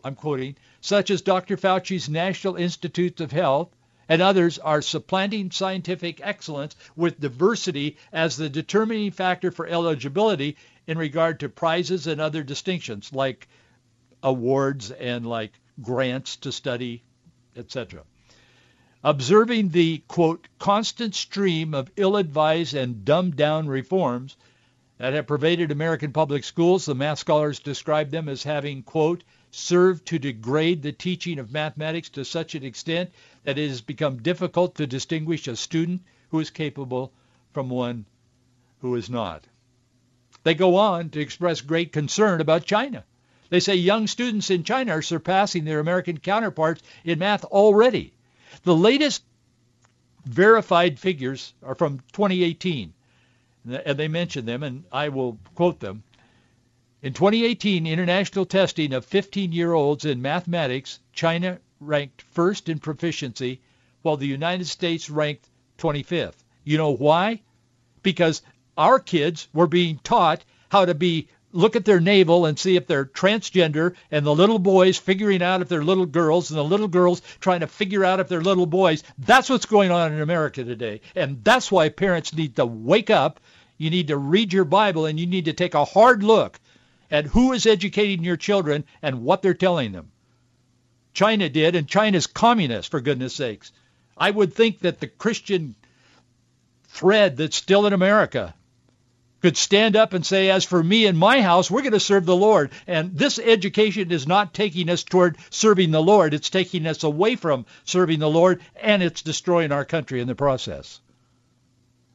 I'm 0.04 0.14
quoting, 0.14 0.56
such 0.80 1.10
as 1.10 1.22
Dr. 1.22 1.56
Fauci's 1.56 2.08
National 2.08 2.56
Institutes 2.56 3.20
of 3.20 3.32
Health 3.32 3.74
and 4.08 4.20
others 4.20 4.58
are 4.58 4.82
supplanting 4.82 5.50
scientific 5.50 6.20
excellence 6.22 6.76
with 6.94 7.20
diversity 7.20 7.96
as 8.12 8.36
the 8.36 8.48
determining 8.48 9.10
factor 9.10 9.50
for 9.50 9.66
eligibility 9.66 10.56
in 10.86 10.98
regard 10.98 11.40
to 11.40 11.48
prizes 11.48 12.06
and 12.06 12.20
other 12.20 12.42
distinctions 12.42 13.12
like 13.12 13.48
awards 14.22 14.90
and 14.90 15.26
like 15.26 15.52
grants 15.80 16.36
to 16.36 16.52
study, 16.52 17.02
etc. 17.56 18.02
Observing 19.06 19.68
the, 19.68 19.98
quote, 20.08 20.48
constant 20.58 21.14
stream 21.14 21.74
of 21.74 21.90
ill-advised 21.96 22.72
and 22.72 23.04
dumbed-down 23.04 23.68
reforms, 23.68 24.34
that 24.96 25.12
have 25.12 25.26
pervaded 25.26 25.70
American 25.70 26.10
public 26.10 26.42
schools. 26.42 26.86
The 26.86 26.94
math 26.94 27.18
scholars 27.18 27.58
describe 27.58 28.10
them 28.10 28.30
as 28.30 28.44
having, 28.44 28.82
quote, 28.82 29.22
served 29.50 30.06
to 30.06 30.18
degrade 30.18 30.80
the 30.80 30.92
teaching 30.92 31.38
of 31.38 31.52
mathematics 31.52 32.08
to 32.10 32.24
such 32.24 32.54
an 32.54 32.64
extent 32.64 33.10
that 33.42 33.58
it 33.58 33.68
has 33.68 33.82
become 33.82 34.22
difficult 34.22 34.74
to 34.76 34.86
distinguish 34.86 35.48
a 35.48 35.56
student 35.56 36.00
who 36.30 36.40
is 36.40 36.48
capable 36.48 37.12
from 37.52 37.68
one 37.68 38.06
who 38.80 38.94
is 38.94 39.10
not. 39.10 39.46
They 40.44 40.54
go 40.54 40.76
on 40.76 41.10
to 41.10 41.20
express 41.20 41.60
great 41.60 41.92
concern 41.92 42.40
about 42.40 42.64
China. 42.64 43.04
They 43.50 43.60
say 43.60 43.74
young 43.74 44.06
students 44.06 44.48
in 44.48 44.64
China 44.64 44.92
are 44.92 45.02
surpassing 45.02 45.64
their 45.64 45.80
American 45.80 46.18
counterparts 46.18 46.82
in 47.04 47.18
math 47.18 47.44
already. 47.44 48.14
The 48.62 48.76
latest 48.76 49.24
verified 50.24 50.98
figures 50.98 51.52
are 51.62 51.74
from 51.74 51.98
2018, 52.12 52.94
and 53.66 53.98
they 53.98 54.08
mention 54.08 54.46
them, 54.46 54.62
and 54.62 54.84
I 54.90 55.08
will 55.08 55.38
quote 55.54 55.80
them. 55.80 56.02
In 57.02 57.12
2018, 57.12 57.86
international 57.86 58.46
testing 58.46 58.94
of 58.94 59.06
15-year-olds 59.06 60.06
in 60.06 60.22
mathematics, 60.22 61.00
China 61.12 61.58
ranked 61.80 62.22
first 62.22 62.70
in 62.70 62.78
proficiency, 62.78 63.60
while 64.00 64.16
the 64.16 64.26
United 64.26 64.66
States 64.66 65.10
ranked 65.10 65.48
25th. 65.78 66.36
You 66.64 66.78
know 66.78 66.90
why? 66.90 67.42
Because 68.02 68.40
our 68.78 68.98
kids 68.98 69.48
were 69.52 69.66
being 69.66 69.98
taught 70.02 70.44
how 70.70 70.86
to 70.86 70.94
be 70.94 71.28
look 71.54 71.76
at 71.76 71.84
their 71.84 72.00
navel 72.00 72.44
and 72.44 72.58
see 72.58 72.76
if 72.76 72.86
they're 72.86 73.04
transgender 73.04 73.94
and 74.10 74.26
the 74.26 74.34
little 74.34 74.58
boys 74.58 74.98
figuring 74.98 75.42
out 75.42 75.62
if 75.62 75.68
they're 75.68 75.84
little 75.84 76.04
girls 76.04 76.50
and 76.50 76.58
the 76.58 76.64
little 76.64 76.88
girls 76.88 77.22
trying 77.40 77.60
to 77.60 77.66
figure 77.66 78.04
out 78.04 78.20
if 78.20 78.28
they're 78.28 78.42
little 78.42 78.66
boys. 78.66 79.04
That's 79.18 79.48
what's 79.48 79.66
going 79.66 79.90
on 79.90 80.12
in 80.12 80.20
America 80.20 80.64
today. 80.64 81.00
And 81.14 81.42
that's 81.44 81.70
why 81.70 81.88
parents 81.88 82.34
need 82.34 82.56
to 82.56 82.66
wake 82.66 83.08
up. 83.08 83.40
You 83.78 83.90
need 83.90 84.08
to 84.08 84.16
read 84.18 84.52
your 84.52 84.64
Bible 84.64 85.06
and 85.06 85.18
you 85.18 85.26
need 85.26 85.46
to 85.46 85.52
take 85.52 85.74
a 85.74 85.84
hard 85.84 86.22
look 86.22 86.58
at 87.10 87.26
who 87.26 87.52
is 87.52 87.66
educating 87.66 88.24
your 88.24 88.36
children 88.36 88.84
and 89.00 89.22
what 89.22 89.40
they're 89.40 89.54
telling 89.54 89.92
them. 89.92 90.10
China 91.12 91.48
did, 91.48 91.76
and 91.76 91.86
China's 91.86 92.26
communist, 92.26 92.90
for 92.90 93.00
goodness 93.00 93.36
sakes. 93.36 93.70
I 94.18 94.30
would 94.30 94.52
think 94.52 94.80
that 94.80 94.98
the 94.98 95.06
Christian 95.06 95.76
thread 96.88 97.36
that's 97.36 97.56
still 97.56 97.86
in 97.86 97.92
America 97.92 98.54
could 99.44 99.58
stand 99.58 99.94
up 99.94 100.14
and 100.14 100.24
say, 100.24 100.48
as 100.48 100.64
for 100.64 100.82
me 100.82 101.04
and 101.04 101.18
my 101.18 101.42
house, 101.42 101.70
we're 101.70 101.82
going 101.82 101.92
to 101.92 102.00
serve 102.00 102.24
the 102.24 102.34
Lord. 102.34 102.70
And 102.86 103.14
this 103.14 103.38
education 103.38 104.10
is 104.10 104.26
not 104.26 104.54
taking 104.54 104.88
us 104.88 105.02
toward 105.02 105.36
serving 105.50 105.90
the 105.90 106.00
Lord. 106.00 106.32
It's 106.32 106.48
taking 106.48 106.86
us 106.86 107.04
away 107.04 107.36
from 107.36 107.66
serving 107.84 108.20
the 108.20 108.30
Lord, 108.30 108.62
and 108.74 109.02
it's 109.02 109.20
destroying 109.20 109.70
our 109.70 109.84
country 109.84 110.22
in 110.22 110.28
the 110.28 110.34
process. 110.34 110.98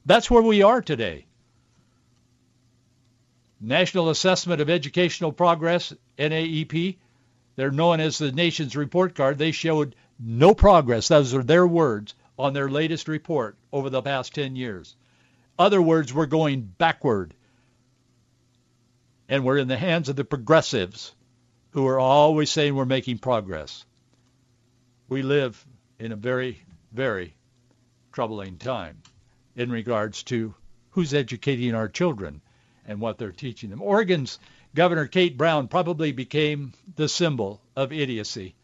That's 0.07 0.31
where 0.31 0.41
we 0.41 0.63
are 0.63 0.81
today. 0.81 1.27
National 3.61 4.09
Assessment 4.09 4.59
of 4.59 4.71
Educational 4.71 5.31
Progress, 5.31 5.93
NAEP, 6.17 6.97
they're 7.57 7.69
known 7.69 7.99
as 7.99 8.17
the 8.17 8.31
nation's 8.31 8.75
report 8.75 9.13
card. 9.13 9.37
They 9.37 9.51
showed 9.51 9.93
no 10.19 10.55
progress, 10.55 11.09
those 11.09 11.35
are 11.35 11.43
their 11.43 11.67
words, 11.67 12.15
on 12.39 12.53
their 12.53 12.71
latest 12.71 13.07
report 13.07 13.55
over 13.71 13.91
the 13.91 14.01
past 14.01 14.33
10 14.33 14.55
years 14.55 14.95
other 15.59 15.81
words, 15.81 16.13
we're 16.13 16.25
going 16.25 16.61
backward. 16.61 17.35
And 19.27 19.43
we're 19.43 19.57
in 19.57 19.67
the 19.67 19.77
hands 19.77 20.09
of 20.09 20.15
the 20.15 20.23
progressives 20.23 21.13
who 21.71 21.85
are 21.85 21.99
always 21.99 22.49
saying 22.49 22.73
we're 22.73 22.85
making 22.85 23.19
progress. 23.19 23.85
We 25.07 25.21
live 25.21 25.63
in 25.99 26.11
a 26.11 26.15
very, 26.15 26.63
very 26.91 27.35
troubling 28.11 28.57
time 28.57 29.01
in 29.55 29.69
regards 29.69 30.23
to 30.23 30.55
who's 30.91 31.13
educating 31.13 31.75
our 31.75 31.87
children 31.87 32.41
and 32.87 32.99
what 32.99 33.17
they're 33.17 33.31
teaching 33.31 33.69
them. 33.69 33.81
Oregon's 33.81 34.39
Governor 34.73 35.07
Kate 35.07 35.37
Brown 35.37 35.67
probably 35.67 36.11
became 36.11 36.73
the 36.95 37.09
symbol 37.09 37.61
of 37.75 37.91
idiocy. 37.91 38.55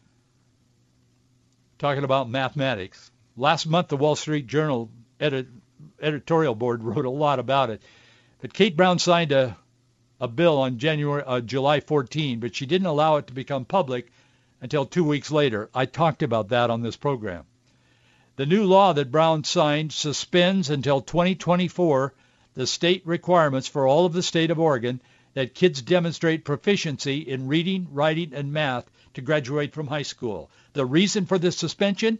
Talking 1.78 2.04
about 2.04 2.30
mathematics. 2.30 3.10
Last 3.36 3.66
month, 3.66 3.88
the 3.88 3.96
Wall 3.96 4.16
Street 4.16 4.46
Journal 4.46 4.90
edit, 5.20 5.48
editorial 6.00 6.54
board 6.54 6.82
wrote 6.84 7.04
a 7.04 7.10
lot 7.10 7.38
about 7.38 7.70
it. 7.70 7.82
But 8.40 8.52
Kate 8.52 8.76
Brown 8.76 8.98
signed 8.98 9.32
a 9.32 9.56
a 10.18 10.28
bill 10.28 10.58
on 10.58 10.78
January 10.78 11.22
uh, 11.26 11.40
July 11.40 11.80
14, 11.80 12.40
but 12.40 12.54
she 12.54 12.64
didn't 12.64 12.86
allow 12.86 13.16
it 13.16 13.26
to 13.26 13.34
become 13.34 13.66
public 13.66 14.10
until 14.62 14.86
two 14.86 15.04
weeks 15.04 15.30
later. 15.30 15.68
I 15.74 15.84
talked 15.84 16.22
about 16.22 16.48
that 16.48 16.70
on 16.70 16.80
this 16.80 16.96
program. 16.96 17.44
The 18.36 18.46
new 18.46 18.64
law 18.64 18.94
that 18.94 19.10
Brown 19.10 19.44
signed 19.44 19.92
suspends 19.92 20.70
until 20.70 21.02
2024 21.02 22.14
the 22.54 22.66
state 22.66 23.06
requirements 23.06 23.68
for 23.68 23.86
all 23.86 24.06
of 24.06 24.14
the 24.14 24.22
state 24.22 24.50
of 24.50 24.58
Oregon 24.58 25.02
that 25.34 25.54
kids 25.54 25.82
demonstrate 25.82 26.46
proficiency 26.46 27.18
in 27.18 27.48
reading, 27.48 27.88
writing, 27.92 28.32
and 28.32 28.50
math 28.50 28.90
to 29.12 29.20
graduate 29.20 29.74
from 29.74 29.88
high 29.88 30.00
school. 30.02 30.50
The 30.72 30.86
reason 30.86 31.26
for 31.26 31.38
this 31.38 31.58
suspension? 31.58 32.18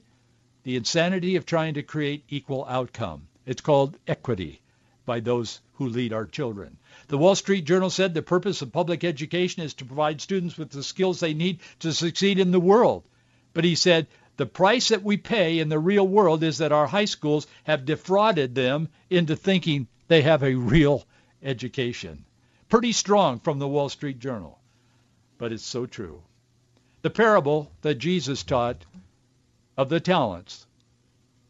The 0.65 0.77
insanity 0.77 1.37
of 1.37 1.47
trying 1.47 1.75
to 1.75 1.83
create 1.83 2.25
equal 2.29 2.67
outcome. 2.69 3.29
It's 3.47 3.61
called 3.61 3.97
equity 4.09 4.61
by 5.05 5.21
those 5.21 5.61
who 5.75 5.87
lead 5.89 6.13
our 6.13 6.27
children. 6.27 6.79
The 7.07 7.17
Wall 7.17 7.37
Street 7.37 7.65
Journal 7.65 7.91
said 7.91 8.13
the 8.13 8.23
purpose 8.23 8.61
of 8.61 8.73
public 8.73 9.05
education 9.05 9.63
is 9.63 9.73
to 9.75 9.85
provide 9.85 10.21
students 10.21 10.59
with 10.59 10.71
the 10.71 10.83
skills 10.83 11.21
they 11.21 11.33
need 11.33 11.61
to 11.79 11.93
succeed 11.93 12.41
in 12.41 12.51
the 12.51 12.59
world. 12.59 13.09
But 13.55 13.65
he 13.65 13.77
said 13.77 14.09
the 14.37 14.47
price 14.47 14.89
that 14.89 15.05
we 15.05 15.17
pay 15.17 15.61
in 15.61 15.69
the 15.69 15.79
real 15.79 16.07
world 16.07 16.43
is 16.43 16.59
that 16.59 16.73
our 16.73 16.89
high 16.89 17.05
schools 17.05 17.47
have 17.65 17.85
defrauded 17.85 18.55
them 18.55 18.89
into 19.09 19.37
thinking 19.37 19.87
they 20.09 20.23
have 20.23 20.43
a 20.43 20.57
real 20.57 21.07
education. 21.43 22.25
Pretty 22.69 22.93
strong 22.93 23.39
from 23.39 23.61
the 23.61 23.69
Wall 23.69 23.89
Street 23.89 24.19
Journal, 24.19 24.59
but 25.39 25.53
it's 25.53 25.65
so 25.65 25.87
true. 25.87 26.23
The 27.03 27.11
parable 27.11 27.71
that 27.83 27.95
Jesus 27.95 28.43
taught 28.43 28.85
of 29.77 29.89
the 29.89 30.01
talents 30.01 30.67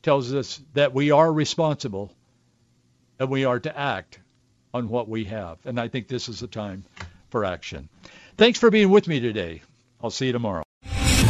tells 0.07 0.33
us 0.33 0.61
that 0.75 0.95
we 0.95 1.11
are 1.11 1.33
responsible 1.33 2.13
and 3.19 3.29
we 3.29 3.45
are 3.45 3.59
to 3.59 3.77
act 3.77 4.21
on 4.73 4.89
what 4.89 5.09
we 5.09 5.25
have. 5.25 5.59
And 5.65 5.81
I 5.81 5.89
think 5.89 6.07
this 6.07 6.29
is 6.29 6.39
the 6.39 6.47
time 6.47 6.85
for 7.31 7.45
action. 7.45 7.89
Thanks 8.37 8.61
for 8.61 8.71
being 8.71 8.91
with 8.91 9.09
me 9.09 9.19
today. 9.19 9.63
I'll 10.01 10.11
see 10.11 10.27
you 10.27 10.33
tomorrow. 10.33 10.66